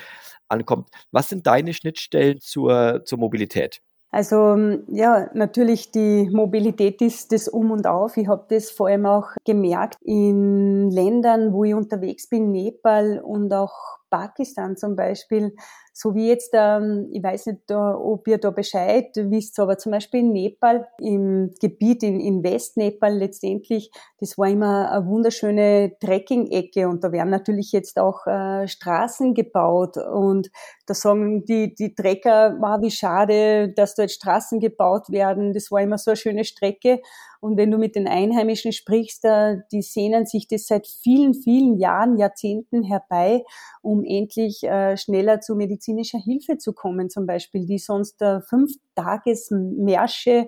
ankommt. 0.48 0.90
Was 1.12 1.30
sind 1.30 1.48
deine 1.48 1.74
Schnittstellen 1.74 2.40
zur, 2.40 3.04
zur 3.06 3.20
Mobilität? 3.20 3.82
Also 4.12 4.56
ja, 4.90 5.32
natürlich 5.34 5.90
die 5.90 6.30
Mobilität 6.32 7.02
ist 7.02 7.32
das 7.32 7.48
Um 7.48 7.72
und 7.72 7.88
Auf. 7.88 8.16
Ich 8.16 8.28
habe 8.28 8.46
das 8.48 8.70
vor 8.70 8.88
allem 8.88 9.08
auch 9.08 9.30
gemerkt 9.44 9.98
in 10.04 10.92
Ländern, 10.92 11.52
wo 11.52 11.64
ich 11.64 11.74
unterwegs 11.74 12.30
bin, 12.30 12.52
Nepal 12.52 13.20
und 13.20 13.52
auch 13.52 13.98
Pakistan 14.14 14.78
zum 14.78 14.96
Beispiel, 14.96 15.56
so 15.92 16.14
wie 16.14 16.28
jetzt, 16.30 16.52
ähm, 16.54 17.10
ich 17.12 17.24
weiß 17.24 17.48
nicht, 17.48 17.72
ob 17.72 18.28
ihr 18.28 18.38
da 18.38 18.52
Bescheid 18.52 19.10
wisst, 19.16 19.60
aber 19.60 19.80
zum 19.80 19.92
Beispiel 19.92 20.20
in 20.20 20.34
Nepal, 20.34 20.88
im 21.00 21.52
Gebiet 21.60 22.04
in, 22.04 22.20
in 22.20 22.44
Westnepal 22.44 23.18
letztendlich, 23.18 23.90
das 24.20 24.38
war 24.38 24.48
immer 24.50 24.92
eine 24.92 25.08
wunderschöne 25.08 25.94
Trekking-Ecke 26.00 26.88
und 26.88 27.04
da 27.04 27.12
werden 27.12 27.32
natürlich 27.32 27.72
jetzt 27.72 27.98
auch 27.98 28.28
äh, 28.28 28.68
Straßen 28.68 29.34
gebaut 29.34 29.98
und 29.98 30.52
da 30.86 30.94
sagen 30.94 31.44
die, 31.46 31.74
die 31.74 31.96
Trecker, 31.96 32.56
wow, 32.60 32.80
wie 32.82 32.92
schade, 32.92 33.74
dass 33.76 33.96
da 33.96 34.04
jetzt 34.04 34.16
Straßen 34.16 34.60
gebaut 34.60 35.10
werden, 35.10 35.54
das 35.54 35.72
war 35.72 35.82
immer 35.82 35.98
so 35.98 36.12
eine 36.12 36.18
schöne 36.18 36.44
Strecke 36.44 37.02
Und 37.44 37.58
wenn 37.58 37.72
du 37.72 37.78
mit 37.78 37.98
den 37.98 38.08
Einheimischen 38.08 38.72
sprichst, 38.72 39.26
die 39.74 39.82
sehnen 39.82 40.26
sich 40.26 40.48
das 40.48 40.66
seit 40.66 40.88
vielen, 40.88 41.34
vielen 41.34 41.78
Jahren, 41.78 42.18
Jahrzehnten 42.18 42.84
herbei, 42.84 43.44
um 43.82 44.06
endlich 44.06 44.64
äh, 44.64 44.96
schneller 44.96 45.42
zu 45.42 45.56
medizinischer 45.56 46.20
Hilfe 46.20 46.58
zu 46.58 46.72
kommen, 46.72 47.10
zum 47.10 47.26
Beispiel, 47.26 47.66
die 47.66 47.80
sonst 47.80 48.22
äh, 48.22 48.40
fünf 48.40 48.72
Tagesmärsche 48.96 50.48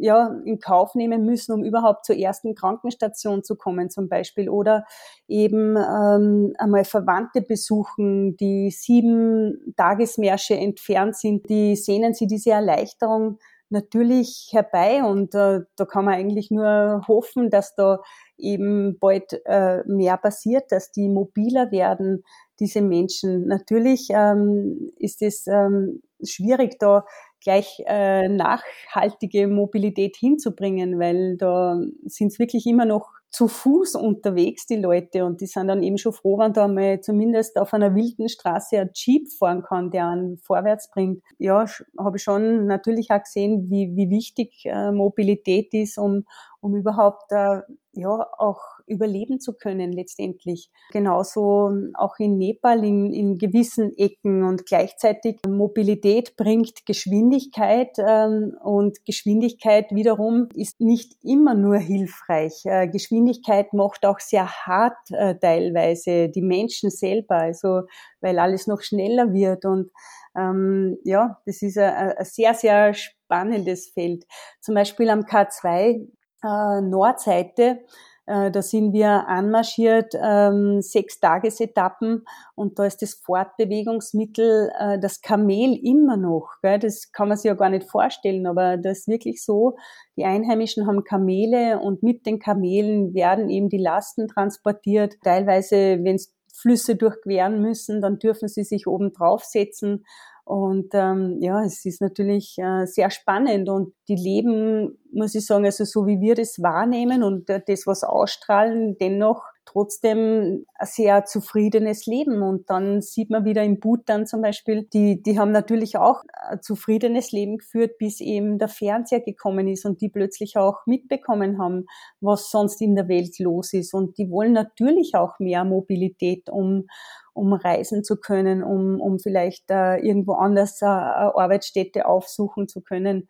ja, 0.00 0.40
in 0.46 0.58
Kauf 0.58 0.94
nehmen 0.94 1.26
müssen, 1.26 1.52
um 1.52 1.62
überhaupt 1.62 2.06
zur 2.06 2.16
ersten 2.16 2.54
Krankenstation 2.54 3.44
zu 3.44 3.56
kommen 3.56 3.90
zum 3.90 4.08
Beispiel. 4.08 4.48
Oder 4.48 4.84
eben 5.28 5.76
ähm, 5.76 6.54
einmal 6.56 6.86
Verwandte 6.86 7.42
besuchen, 7.42 8.38
die 8.38 8.70
sieben 8.70 9.74
Tagesmärsche 9.76 10.56
entfernt 10.56 11.16
sind, 11.16 11.50
die 11.50 11.76
sehnen 11.76 12.14
sie 12.14 12.26
diese 12.26 12.52
Erleichterung 12.52 13.38
natürlich 13.70 14.48
herbei 14.52 15.02
und 15.04 15.34
äh, 15.34 15.60
da 15.76 15.84
kann 15.84 16.04
man 16.04 16.14
eigentlich 16.14 16.50
nur 16.50 17.02
hoffen, 17.08 17.50
dass 17.50 17.74
da 17.74 18.00
eben 18.38 18.98
bald 18.98 19.40
äh, 19.44 19.82
mehr 19.86 20.16
passiert, 20.16 20.70
dass 20.70 20.92
die 20.92 21.08
mobiler 21.08 21.70
werden, 21.70 22.22
diese 22.60 22.80
Menschen. 22.80 23.46
Natürlich 23.46 24.08
ähm, 24.10 24.92
ist 24.98 25.22
es 25.22 25.46
ähm, 25.46 26.02
schwierig, 26.22 26.78
da 26.78 27.04
gleich 27.42 27.82
äh, 27.86 28.28
nachhaltige 28.28 29.46
Mobilität 29.46 30.16
hinzubringen, 30.16 30.98
weil 30.98 31.36
da 31.36 31.78
sind 32.04 32.32
es 32.32 32.38
wirklich 32.38 32.66
immer 32.66 32.84
noch 32.84 33.10
zu 33.36 33.48
Fuß 33.48 33.96
unterwegs, 33.96 34.64
die 34.66 34.76
Leute, 34.76 35.26
und 35.26 35.42
die 35.42 35.46
sind 35.46 35.68
dann 35.68 35.82
eben 35.82 35.98
schon 35.98 36.14
froh, 36.14 36.38
wenn 36.38 36.54
da 36.54 36.68
mal 36.68 37.02
zumindest 37.02 37.58
auf 37.58 37.74
einer 37.74 37.94
wilden 37.94 38.30
Straße 38.30 38.78
ein 38.78 38.90
Jeep 38.94 39.30
fahren 39.30 39.62
kann, 39.62 39.90
der 39.90 40.08
einen 40.08 40.38
vorwärts 40.38 40.90
bringt. 40.90 41.22
Ja, 41.36 41.66
habe 41.98 42.16
ich 42.16 42.22
schon 42.22 42.66
natürlich 42.66 43.10
auch 43.10 43.22
gesehen, 43.22 43.68
wie, 43.68 43.94
wie 43.94 44.08
wichtig 44.08 44.62
äh, 44.64 44.90
Mobilität 44.90 45.74
ist, 45.74 45.98
um, 45.98 46.24
um 46.62 46.76
überhaupt 46.76 47.30
äh, 47.30 47.60
ja 47.92 48.26
auch 48.38 48.62
überleben 48.86 49.40
zu 49.40 49.54
können 49.54 49.92
letztendlich. 49.92 50.70
Genauso 50.90 51.70
auch 51.94 52.18
in 52.18 52.38
Nepal 52.38 52.84
in, 52.84 53.12
in 53.12 53.38
gewissen 53.38 53.96
Ecken 53.96 54.42
und 54.44 54.66
gleichzeitig 54.66 55.38
Mobilität 55.46 56.36
bringt 56.36 56.86
Geschwindigkeit 56.86 57.96
ähm, 57.98 58.56
und 58.62 59.04
Geschwindigkeit 59.04 59.90
wiederum 59.92 60.48
ist 60.54 60.80
nicht 60.80 61.14
immer 61.22 61.54
nur 61.54 61.78
hilfreich. 61.78 62.62
Äh, 62.64 62.88
Geschwindigkeit 62.88 63.72
macht 63.72 64.06
auch 64.06 64.20
sehr 64.20 64.48
hart 64.48 64.98
äh, 65.10 65.34
teilweise 65.38 66.28
die 66.28 66.42
Menschen 66.42 66.90
selber, 66.90 67.36
also 67.36 67.82
weil 68.20 68.38
alles 68.38 68.66
noch 68.66 68.82
schneller 68.82 69.32
wird 69.32 69.64
und 69.64 69.90
ähm, 70.36 70.98
ja, 71.04 71.40
das 71.46 71.62
ist 71.62 71.78
ein, 71.78 72.12
ein 72.12 72.24
sehr, 72.24 72.54
sehr 72.54 72.94
spannendes 72.94 73.88
Feld. 73.88 74.24
Zum 74.60 74.74
Beispiel 74.74 75.08
am 75.08 75.20
K2 75.20 76.08
äh, 76.44 76.80
Nordseite 76.82 77.80
äh, 78.26 78.50
da 78.50 78.60
sind 78.60 78.92
wir 78.92 79.28
anmarschiert, 79.28 80.14
ähm, 80.20 80.82
sechs 80.82 81.20
Tagesetappen 81.20 82.26
und 82.54 82.78
da 82.78 82.86
ist 82.86 83.02
das 83.02 83.14
Fortbewegungsmittel 83.14 84.70
äh, 84.78 84.98
das 84.98 85.20
Kamel 85.20 85.78
immer 85.82 86.16
noch. 86.16 86.56
Gell? 86.62 86.78
Das 86.78 87.12
kann 87.12 87.28
man 87.28 87.36
sich 87.36 87.48
ja 87.48 87.54
gar 87.54 87.70
nicht 87.70 87.88
vorstellen, 87.88 88.46
aber 88.46 88.76
das 88.76 88.98
ist 88.98 89.08
wirklich 89.08 89.44
so. 89.44 89.76
Die 90.16 90.24
Einheimischen 90.24 90.86
haben 90.86 91.04
Kamele 91.04 91.78
und 91.78 92.02
mit 92.02 92.26
den 92.26 92.38
Kamelen 92.38 93.14
werden 93.14 93.48
eben 93.48 93.68
die 93.68 93.78
Lasten 93.78 94.28
transportiert. 94.28 95.14
Teilweise, 95.22 95.98
wenn 96.02 96.18
Flüsse 96.52 96.96
durchqueren 96.96 97.60
müssen, 97.60 98.00
dann 98.00 98.18
dürfen 98.18 98.48
sie 98.48 98.64
sich 98.64 98.86
oben 98.86 99.12
draufsetzen 99.12 100.04
und 100.46 100.90
ähm, 100.92 101.38
ja, 101.40 101.64
es 101.64 101.84
ist 101.84 102.00
natürlich 102.00 102.56
äh, 102.58 102.86
sehr 102.86 103.10
spannend 103.10 103.68
und 103.68 103.92
die 104.08 104.14
leben, 104.14 104.96
muss 105.12 105.34
ich 105.34 105.44
sagen, 105.44 105.64
also 105.64 105.84
so 105.84 106.06
wie 106.06 106.20
wir 106.20 106.36
das 106.36 106.62
wahrnehmen 106.62 107.24
und 107.24 107.50
äh, 107.50 107.60
das, 107.66 107.84
was 107.88 108.04
ausstrahlen, 108.04 108.96
dennoch 108.96 109.42
trotzdem 109.64 110.64
ein 110.78 110.86
sehr 110.86 111.24
zufriedenes 111.24 112.06
Leben. 112.06 112.42
Und 112.42 112.70
dann 112.70 113.02
sieht 113.02 113.28
man 113.28 113.44
wieder 113.44 113.64
in 113.64 113.80
Bhutan 113.80 114.24
zum 114.24 114.40
Beispiel, 114.40 114.84
die, 114.84 115.20
die 115.20 115.36
haben 115.36 115.50
natürlich 115.50 115.98
auch 115.98 116.22
ein 116.48 116.62
zufriedenes 116.62 117.32
Leben 117.32 117.58
geführt, 117.58 117.98
bis 117.98 118.20
eben 118.20 118.60
der 118.60 118.68
Fernseher 118.68 119.22
gekommen 119.22 119.66
ist 119.66 119.84
und 119.84 120.00
die 120.00 120.08
plötzlich 120.08 120.56
auch 120.56 120.86
mitbekommen 120.86 121.58
haben, 121.58 121.86
was 122.20 122.52
sonst 122.52 122.80
in 122.80 122.94
der 122.94 123.08
Welt 123.08 123.36
los 123.40 123.72
ist. 123.72 123.92
Und 123.94 124.16
die 124.16 124.30
wollen 124.30 124.52
natürlich 124.52 125.16
auch 125.16 125.40
mehr 125.40 125.64
Mobilität, 125.64 126.48
um, 126.50 126.86
um 127.36 127.52
reisen 127.52 128.02
zu 128.02 128.16
können, 128.16 128.62
um, 128.62 129.00
um 129.00 129.18
vielleicht 129.18 129.70
äh, 129.70 129.96
irgendwo 129.98 130.32
anders 130.32 130.80
äh, 130.82 130.86
eine 130.86 131.34
Arbeitsstätte 131.36 132.06
aufsuchen 132.06 132.68
zu 132.68 132.80
können. 132.80 133.28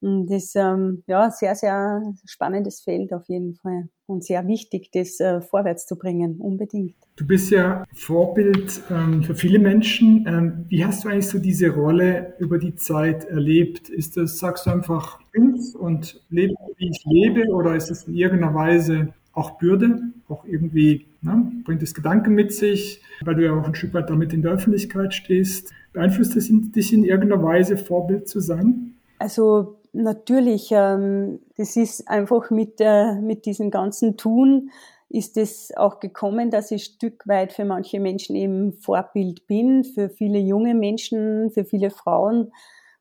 Und 0.00 0.26
das 0.30 0.44
ist 0.44 0.56
ähm, 0.56 1.02
ja 1.06 1.30
sehr, 1.30 1.54
sehr 1.54 2.02
spannendes 2.26 2.82
Feld 2.82 3.12
auf 3.14 3.24
jeden 3.28 3.54
Fall 3.54 3.88
und 4.04 4.24
sehr 4.24 4.46
wichtig, 4.46 4.90
das 4.92 5.18
äh, 5.20 5.40
vorwärts 5.40 5.86
zu 5.86 5.96
bringen, 5.96 6.36
unbedingt. 6.38 6.94
Du 7.16 7.26
bist 7.26 7.50
ja 7.50 7.84
Vorbild 7.94 8.82
ähm, 8.90 9.22
für 9.22 9.34
viele 9.34 9.58
Menschen. 9.58 10.26
Ähm, 10.28 10.66
wie 10.68 10.84
hast 10.84 11.04
du 11.04 11.08
eigentlich 11.08 11.28
so 11.28 11.38
diese 11.38 11.70
Rolle 11.70 12.34
über 12.38 12.58
die 12.58 12.74
Zeit 12.74 13.24
erlebt? 13.24 13.88
Ist 13.88 14.18
das, 14.18 14.38
sagst 14.38 14.66
du 14.66 14.70
einfach, 14.70 15.18
ich 15.32 15.74
und 15.74 16.22
lebe, 16.28 16.54
wie 16.76 16.90
ich 16.90 17.02
lebe, 17.06 17.50
oder 17.52 17.74
ist 17.74 17.90
das 17.90 18.04
in 18.04 18.14
irgendeiner 18.14 18.54
Weise 18.54 19.14
auch 19.36 19.58
Bürde, 19.58 20.00
auch 20.28 20.44
irgendwie 20.44 21.06
ne, 21.20 21.52
bringt 21.64 21.82
es 21.82 21.94
Gedanken 21.94 22.34
mit 22.34 22.52
sich, 22.52 23.02
weil 23.22 23.34
du 23.34 23.44
ja 23.44 23.52
auch 23.52 23.66
ein 23.66 23.74
Stück 23.74 23.94
weit 23.94 24.08
damit 24.10 24.32
in 24.32 24.42
der 24.42 24.52
Öffentlichkeit 24.52 25.14
stehst. 25.14 25.72
Beeinflusst 25.92 26.36
es 26.36 26.48
dich 26.50 26.92
in 26.92 27.04
irgendeiner 27.04 27.42
Weise, 27.42 27.76
Vorbild 27.76 28.28
zu 28.28 28.40
sein? 28.40 28.94
Also 29.18 29.76
natürlich, 29.92 30.70
ähm, 30.72 31.40
das 31.56 31.76
ist 31.76 32.08
einfach 32.08 32.50
mit, 32.50 32.80
äh, 32.80 33.20
mit 33.20 33.46
diesem 33.46 33.70
ganzen 33.70 34.16
Tun 34.16 34.70
ist 35.08 35.36
es 35.36 35.72
auch 35.76 36.00
gekommen, 36.00 36.50
dass 36.50 36.70
ich 36.70 36.84
Stück 36.84 37.26
weit 37.28 37.52
für 37.52 37.64
manche 37.64 38.00
Menschen 38.00 38.34
eben 38.34 38.72
Vorbild 38.72 39.46
bin, 39.46 39.84
für 39.84 40.08
viele 40.08 40.38
junge 40.38 40.74
Menschen, 40.74 41.50
für 41.50 41.64
viele 41.64 41.90
Frauen, 41.90 42.52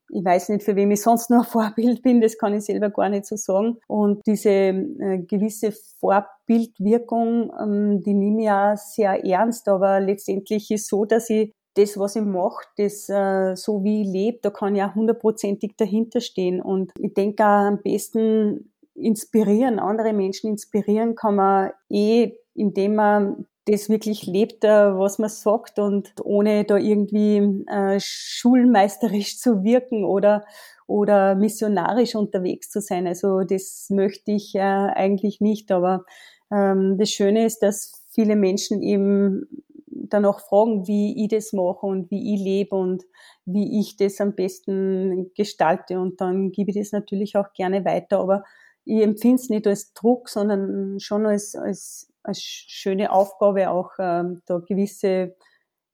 ich 0.09 0.23
weiß 0.23 0.49
nicht, 0.49 0.63
für 0.63 0.75
wem 0.75 0.91
ich 0.91 1.01
sonst 1.01 1.29
noch 1.29 1.45
ein 1.45 1.51
Vorbild 1.51 2.01
bin, 2.01 2.21
das 2.21 2.37
kann 2.37 2.53
ich 2.53 2.65
selber 2.65 2.89
gar 2.89 3.09
nicht 3.09 3.25
so 3.25 3.35
sagen. 3.35 3.77
Und 3.87 4.25
diese 4.25 4.49
äh, 4.49 5.19
gewisse 5.27 5.71
Vorbildwirkung, 5.99 7.51
ähm, 7.59 8.03
die 8.03 8.13
nehme 8.13 8.43
ich 8.43 8.49
auch 8.49 8.77
sehr 8.77 9.23
ernst, 9.25 9.67
aber 9.67 9.99
letztendlich 9.99 10.71
ist 10.71 10.87
so, 10.87 11.05
dass 11.05 11.29
ich 11.29 11.53
das, 11.75 11.99
was 11.99 12.15
ich 12.15 12.23
mache, 12.23 12.63
das 12.77 13.09
äh, 13.09 13.55
so 13.55 13.83
wie 13.83 14.03
ich 14.03 14.07
lebe, 14.07 14.39
da 14.41 14.49
kann 14.49 14.75
ich 14.75 14.83
auch 14.83 14.95
hundertprozentig 14.95 15.73
dahinter 15.77 16.21
stehen. 16.21 16.61
Und 16.61 16.91
ich 16.97 17.13
denke 17.13 17.43
auch 17.43 17.65
am 17.67 17.81
besten 17.81 18.71
inspirieren, 18.93 19.79
andere 19.79 20.13
Menschen 20.13 20.51
inspirieren 20.51 21.15
kann 21.15 21.35
man 21.35 21.71
eh, 21.89 22.31
indem 22.53 22.95
man 22.95 23.45
das 23.65 23.89
wirklich 23.89 24.25
lebt, 24.25 24.63
äh, 24.63 24.97
was 24.97 25.19
man 25.19 25.29
sagt 25.29 25.79
und 25.79 26.13
ohne 26.23 26.65
da 26.65 26.77
irgendwie 26.77 27.65
äh, 27.67 27.99
schulmeisterisch 27.99 29.37
zu 29.39 29.63
wirken 29.63 30.05
oder 30.05 30.45
oder 30.87 31.35
missionarisch 31.35 32.15
unterwegs 32.15 32.69
zu 32.69 32.79
sein. 32.79 33.07
Also 33.07 33.41
das 33.41 33.87
möchte 33.89 34.31
ich 34.31 34.53
äh, 34.55 34.59
eigentlich 34.59 35.41
nicht. 35.41 35.71
Aber 35.71 36.05
ähm, 36.51 36.97
das 36.99 37.09
Schöne 37.09 37.45
ist, 37.45 37.59
dass 37.59 38.05
viele 38.11 38.35
Menschen 38.35 38.83
eben 38.83 39.47
dann 39.87 40.25
auch 40.25 40.39
fragen, 40.39 40.87
wie 40.87 41.23
ich 41.23 41.29
das 41.29 41.53
mache 41.53 41.85
und 41.85 42.11
wie 42.11 42.35
ich 42.35 42.41
lebe 42.41 42.75
und 42.75 43.03
wie 43.45 43.79
ich 43.79 43.97
das 43.97 44.21
am 44.21 44.35
besten 44.35 45.31
gestalte. 45.35 45.99
Und 45.99 46.21
dann 46.21 46.51
gebe 46.51 46.71
ich 46.71 46.77
das 46.77 46.91
natürlich 46.91 47.35
auch 47.35 47.51
gerne 47.53 47.83
weiter. 47.85 48.19
Aber 48.19 48.43
ich 48.83 49.01
empfinde 49.01 49.41
es 49.41 49.49
nicht 49.49 49.65
als 49.65 49.93
Druck, 49.93 50.29
sondern 50.29 50.99
schon 50.99 51.25
als, 51.25 51.55
als 51.55 52.13
eine 52.25 52.35
schöne 52.35 53.11
Aufgabe, 53.11 53.69
auch 53.69 53.91
ähm, 53.99 54.41
da 54.45 54.59
gewisse, 54.59 55.35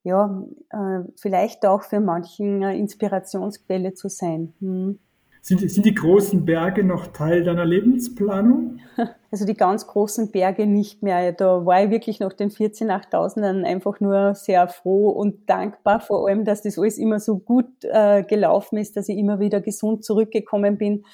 ja, 0.02 0.42
äh, 0.70 1.00
vielleicht 1.16 1.64
auch 1.66 1.82
für 1.82 2.00
manchen 2.00 2.62
äh, 2.62 2.76
Inspirationsquelle 2.76 3.94
zu 3.94 4.08
sein. 4.08 4.54
Hm. 4.60 4.98
Sind, 5.44 5.68
sind 5.68 5.84
die 5.84 5.94
großen 5.94 6.44
Berge 6.44 6.84
noch 6.84 7.08
Teil 7.08 7.42
deiner 7.42 7.64
Lebensplanung? 7.64 8.78
Also 9.32 9.46
die 9.46 9.54
ganz 9.54 9.86
großen 9.86 10.30
Berge 10.30 10.66
nicht 10.66 11.02
mehr. 11.02 11.32
Da 11.32 11.64
war 11.64 11.82
ich 11.82 11.90
wirklich 11.90 12.20
nach 12.20 12.34
den 12.34 12.50
14 12.50 12.90
8000ern 12.90 13.64
einfach 13.64 13.98
nur 13.98 14.34
sehr 14.34 14.68
froh 14.68 15.08
und 15.08 15.48
dankbar, 15.48 16.00
vor 16.00 16.28
allem, 16.28 16.44
dass 16.44 16.60
das 16.60 16.78
alles 16.78 16.98
immer 16.98 17.18
so 17.18 17.38
gut 17.38 17.70
äh, 17.80 18.24
gelaufen 18.24 18.76
ist, 18.76 18.94
dass 18.94 19.08
ich 19.08 19.16
immer 19.16 19.40
wieder 19.40 19.62
gesund 19.62 20.04
zurückgekommen 20.04 20.76
bin. 20.76 21.06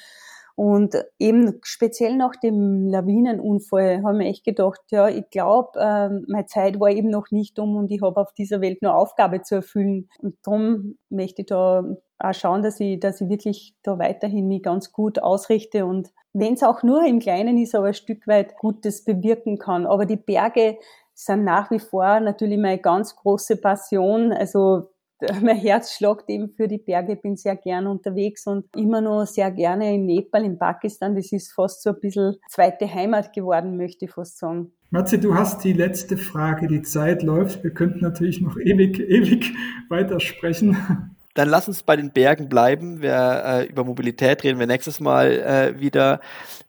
Und 0.59 0.97
eben 1.21 1.61
speziell 1.63 2.17
nach 2.17 2.35
dem 2.35 2.89
Lawinenunfall 2.89 4.03
haben 4.03 4.19
wir 4.19 4.27
echt 4.27 4.43
gedacht, 4.43 4.81
ja, 4.91 5.09
ich 5.09 5.31
glaube, 5.31 5.79
äh, 5.79 6.09
meine 6.27 6.47
Zeit 6.47 6.81
war 6.81 6.91
eben 6.91 7.11
noch 7.11 7.31
nicht 7.31 7.61
um 7.61 7.77
und 7.77 7.93
ich 7.93 8.03
habe 8.03 8.21
auf 8.21 8.33
dieser 8.33 8.61
Welt 8.61 8.83
nur 8.83 8.97
Aufgabe 8.97 9.43
zu 9.43 9.55
erfüllen. 9.55 10.09
Und 10.19 10.35
darum 10.43 10.99
möchte 11.11 11.43
ich 11.43 11.47
da 11.47 11.85
auch 12.19 12.35
schauen, 12.35 12.63
dass 12.63 12.81
ich, 12.81 12.99
dass 12.99 13.21
ich 13.21 13.29
wirklich 13.29 13.77
da 13.85 14.01
weiterhin 14.01 14.49
mich 14.49 14.65
ganz 14.65 14.91
gut 14.91 15.21
ausrichte 15.23 15.87
und 15.87 16.09
wenn 16.33 16.55
es 16.55 16.65
auch 16.65 16.83
nur 16.83 17.05
im 17.05 17.21
Kleinen 17.21 17.57
ist, 17.57 17.77
aber 17.77 17.87
ein 17.87 17.95
Stück 17.95 18.27
weit 18.27 18.57
Gutes 18.59 19.05
bewirken 19.05 19.59
kann. 19.59 19.87
Aber 19.87 20.07
die 20.07 20.17
Berge 20.17 20.79
sind 21.15 21.45
nach 21.45 21.71
wie 21.71 21.79
vor 21.79 22.19
natürlich 22.19 22.59
meine 22.59 22.79
ganz 22.79 23.15
große 23.15 23.59
Passion. 23.59 24.33
Also 24.33 24.91
mein 25.43 25.57
Herz 25.57 25.95
schlagt 25.95 26.29
eben 26.31 26.51
für 26.51 26.69
die 26.69 26.79
Berge, 26.79 27.17
bin 27.17 27.37
sehr 27.37 27.57
gern 27.57 27.87
unterwegs 27.87 28.47
und 28.47 28.65
immer 28.77 29.01
noch 29.01 29.27
sehr 29.27 29.51
gerne 29.51 29.95
in 29.95 30.07
Nepal, 30.07 30.45
in 30.45 30.59
Pakistan. 30.59 31.15
Das 31.15 31.33
ist 31.33 31.53
fast 31.53 31.83
so 31.83 31.91
ein 31.91 32.01
bisschen 32.01 32.37
zweite 32.49 32.93
Heimat 32.93 33.33
geworden, 33.33 33.77
möchte 33.77 34.05
ich 34.05 34.13
fast 34.13 34.39
sagen. 34.39 34.73
Matze, 34.91 35.19
du 35.19 35.35
hast 35.35 35.65
die 35.65 35.75
letzte 35.75 36.17
Frage. 36.17 36.67
Die 36.67 36.83
Zeit 36.83 37.23
läuft. 37.23 37.63
Wir 37.63 37.73
könnten 37.73 38.01
natürlich 38.01 38.41
noch 38.41 38.57
ewig, 38.57 38.99
ewig 39.01 39.53
weitersprechen. 39.91 40.77
Dann 41.35 41.49
lass 41.51 41.69
uns 41.69 41.83
bei 41.83 41.95
den 41.95 42.11
Bergen 42.11 42.49
bleiben. 42.49 43.03
Wir, 43.03 43.43
äh, 43.45 43.67
über 43.67 43.85
Mobilität 43.85 44.43
reden 44.43 44.59
wir 44.59 44.67
nächstes 44.67 44.99
Mal 44.99 45.33
äh, 45.33 45.81
wieder. 45.81 46.21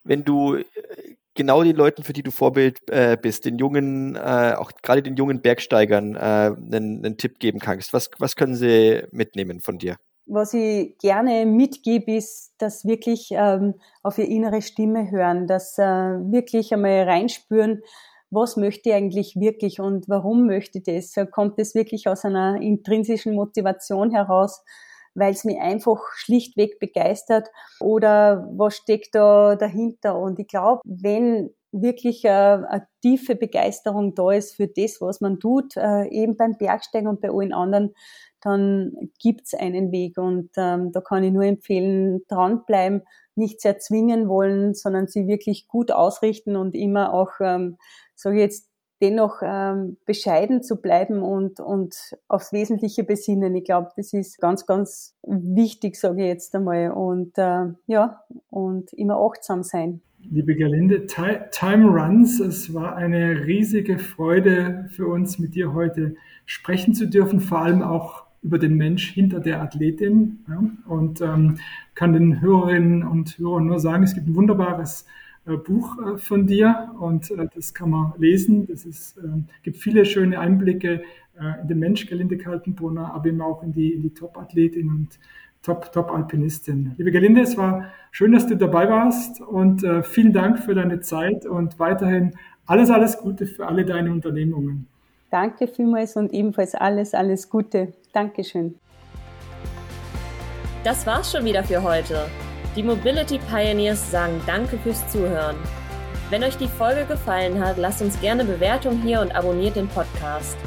Wenn 0.03 0.25
du 0.25 0.57
äh, 0.57 0.63
genau 1.39 1.63
den 1.63 1.77
Leuten, 1.77 2.03
für 2.03 2.11
die 2.11 2.21
du 2.21 2.31
Vorbild 2.31 2.79
äh, 2.89 3.15
bist, 3.19 3.45
den 3.45 3.57
jungen, 3.57 4.17
äh, 4.17 4.55
auch 4.57 4.73
gerade 4.83 5.01
den 5.01 5.15
jungen 5.15 5.41
Bergsteigern, 5.41 6.15
äh, 6.15 6.19
einen, 6.19 7.05
einen 7.05 7.15
Tipp 7.15 7.39
geben 7.39 7.59
kannst, 7.59 7.93
was, 7.93 8.11
was 8.19 8.35
können 8.35 8.55
sie 8.55 9.03
mitnehmen 9.11 9.61
von 9.61 9.77
dir? 9.77 9.95
Was 10.25 10.53
ich 10.53 10.97
gerne 10.97 11.45
mitgebe, 11.45 12.11
ist, 12.11 12.51
dass 12.57 12.83
wirklich 12.83 13.29
ähm, 13.31 13.75
auf 14.03 14.17
ihre 14.17 14.27
innere 14.27 14.61
Stimme 14.61 15.09
hören, 15.09 15.47
dass 15.47 15.77
äh, 15.77 15.83
wirklich 15.83 16.73
einmal 16.73 17.03
reinspüren, 17.03 17.83
was 18.29 18.57
möchte 18.57 18.89
ich 18.89 18.95
eigentlich 18.95 19.37
wirklich 19.37 19.79
und 19.79 20.09
warum 20.09 20.45
möchte 20.45 20.79
ich 20.79 20.83
das? 20.83 21.15
Kommt 21.31 21.57
es 21.57 21.73
wirklich 21.73 22.07
aus 22.09 22.25
einer 22.25 22.61
intrinsischen 22.61 23.33
Motivation 23.33 24.11
heraus, 24.11 24.61
weil 25.15 25.31
es 25.31 25.43
mich 25.43 25.59
einfach 25.59 25.99
schlichtweg 26.15 26.79
begeistert 26.79 27.49
oder 27.79 28.47
was 28.55 28.75
steckt 28.75 29.15
da 29.15 29.55
dahinter? 29.55 30.17
Und 30.17 30.39
ich 30.39 30.47
glaube, 30.47 30.81
wenn 30.85 31.49
wirklich 31.71 32.27
eine, 32.27 32.67
eine, 32.69 32.87
tiefe 33.01 33.35
Begeisterung 33.35 34.15
da 34.15 34.31
ist 34.31 34.55
für 34.55 34.67
das, 34.67 34.99
was 35.01 35.21
man 35.21 35.39
tut, 35.39 35.77
äh, 35.77 36.07
eben 36.07 36.35
beim 36.35 36.57
Bergsteigen 36.57 37.07
und 37.07 37.21
bei 37.21 37.29
allen 37.29 37.53
anderen, 37.53 37.93
dann 38.41 38.93
gibt's 39.21 39.53
einen 39.53 39.91
Weg 39.91 40.17
und 40.17 40.49
ähm, 40.57 40.91
da 40.91 41.01
kann 41.01 41.23
ich 41.23 41.31
nur 41.31 41.43
empfehlen, 41.43 42.21
dranbleiben, 42.27 43.03
nichts 43.35 43.65
erzwingen 43.65 44.29
wollen, 44.29 44.73
sondern 44.73 45.07
sie 45.07 45.27
wirklich 45.27 45.67
gut 45.67 45.91
ausrichten 45.91 46.55
und 46.55 46.75
immer 46.75 47.13
auch, 47.13 47.31
ähm, 47.41 47.77
ich 48.15 48.31
jetzt, 48.31 48.68
dennoch 49.01 49.41
ähm, 49.41 49.97
bescheiden 50.05 50.61
zu 50.61 50.81
bleiben 50.81 51.21
und, 51.21 51.59
und 51.59 51.95
aufs 52.27 52.51
Wesentliche 52.51 53.03
besinnen. 53.03 53.55
Ich 53.55 53.63
glaube, 53.63 53.89
das 53.95 54.13
ist 54.13 54.39
ganz, 54.39 54.65
ganz 54.65 55.15
wichtig, 55.23 55.95
sage 55.95 56.23
ich 56.23 56.27
jetzt 56.27 56.55
einmal. 56.55 56.91
Und 56.91 57.37
äh, 57.37 57.67
ja, 57.87 58.23
und 58.49 58.93
immer 58.93 59.17
achtsam 59.19 59.63
sein. 59.63 60.01
Liebe 60.29 60.55
Gerlinde, 60.55 61.05
Time 61.05 61.87
runs. 61.87 62.39
Es 62.39 62.73
war 62.73 62.95
eine 62.95 63.45
riesige 63.45 63.99
Freude 63.99 64.87
für 64.89 65.07
uns, 65.07 65.39
mit 65.39 65.55
dir 65.55 65.73
heute 65.73 66.15
sprechen 66.45 66.93
zu 66.93 67.07
dürfen, 67.07 67.39
vor 67.39 67.59
allem 67.59 67.81
auch 67.81 68.25
über 68.41 68.59
den 68.59 68.75
Mensch 68.75 69.11
hinter 69.11 69.39
der 69.39 69.61
Athletin. 69.61 70.43
Ja, 70.47 70.63
und 70.87 71.21
ähm, 71.21 71.57
kann 71.95 72.13
den 72.13 72.41
Hörerinnen 72.41 73.03
und 73.03 73.37
Hörern 73.37 73.67
nur 73.67 73.79
sagen, 73.79 74.03
es 74.03 74.13
gibt 74.13 74.27
ein 74.27 74.35
wunderbares 74.35 75.05
Buch 75.45 75.97
äh, 75.99 76.17
von 76.17 76.47
dir 76.47 76.91
und 76.99 77.31
äh, 77.31 77.47
das 77.53 77.73
kann 77.73 77.89
man 77.89 78.13
lesen. 78.17 78.67
Es 78.71 78.85
ist, 78.85 79.19
gibt 79.63 79.77
viele 79.77 80.05
schöne 80.05 80.39
Einblicke 80.39 81.03
in 81.61 81.69
den 81.69 81.79
Mensch 81.79 82.05
Gelinde 82.05 82.37
Kaltenbrunner, 82.37 83.13
aber 83.13 83.27
eben 83.27 83.39
auch 83.39 83.63
in 83.63 83.71
die, 83.71 83.93
in 83.93 84.01
die 84.01 84.13
Top-Athletin 84.13 84.89
und 84.89 85.19
Top-Alpinistin. 85.61 86.95
Liebe 86.97 87.11
Gelinde, 87.11 87.41
es 87.41 87.55
war 87.55 87.93
schön, 88.11 88.33
dass 88.33 88.45
du 88.47 88.57
dabei 88.57 88.89
warst 88.89 89.39
und 89.39 89.85
vielen 90.03 90.33
Dank 90.33 90.59
für 90.59 90.75
deine 90.75 90.99
Zeit 90.99 91.45
und 91.45 91.79
weiterhin 91.79 92.33
alles, 92.65 92.89
alles 92.89 93.17
Gute 93.17 93.45
für 93.45 93.67
alle 93.67 93.85
deine 93.85 94.11
Unternehmungen. 94.11 94.87
Danke 95.31 95.67
vielmals 95.67 96.17
und 96.17 96.33
ebenfalls 96.33 96.75
alles, 96.75 97.13
alles 97.13 97.49
Gute. 97.49 97.93
Dankeschön. 98.11 98.75
Das 100.83 101.05
war's 101.05 101.31
schon 101.31 101.45
wieder 101.45 101.63
für 101.63 101.83
heute. 101.83 102.25
Die 102.75 102.83
Mobility 102.83 103.39
Pioneers 103.39 104.11
sagen 104.11 104.41
Danke 104.45 104.77
fürs 104.77 105.07
Zuhören. 105.09 105.55
Wenn 106.29 106.43
euch 106.43 106.57
die 106.57 106.67
Folge 106.67 107.05
gefallen 107.05 107.59
hat, 107.59 107.77
lasst 107.77 108.01
uns 108.01 108.19
gerne 108.21 108.45
Bewertung 108.45 109.01
hier 109.01 109.21
und 109.21 109.35
abonniert 109.35 109.75
den 109.75 109.87
Podcast. 109.87 110.57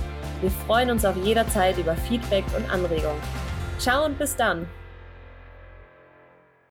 Wir 0.41 0.51
freuen 0.51 0.91
uns 0.91 1.05
auf 1.05 1.17
jederzeit 1.17 1.79
über 1.79 1.95
Feedback 1.95 2.45
und 2.57 2.69
Anregungen. 2.69 3.23
Ciao 3.79 4.05
und 4.05 4.19
bis 4.19 4.35
dann! 4.35 4.67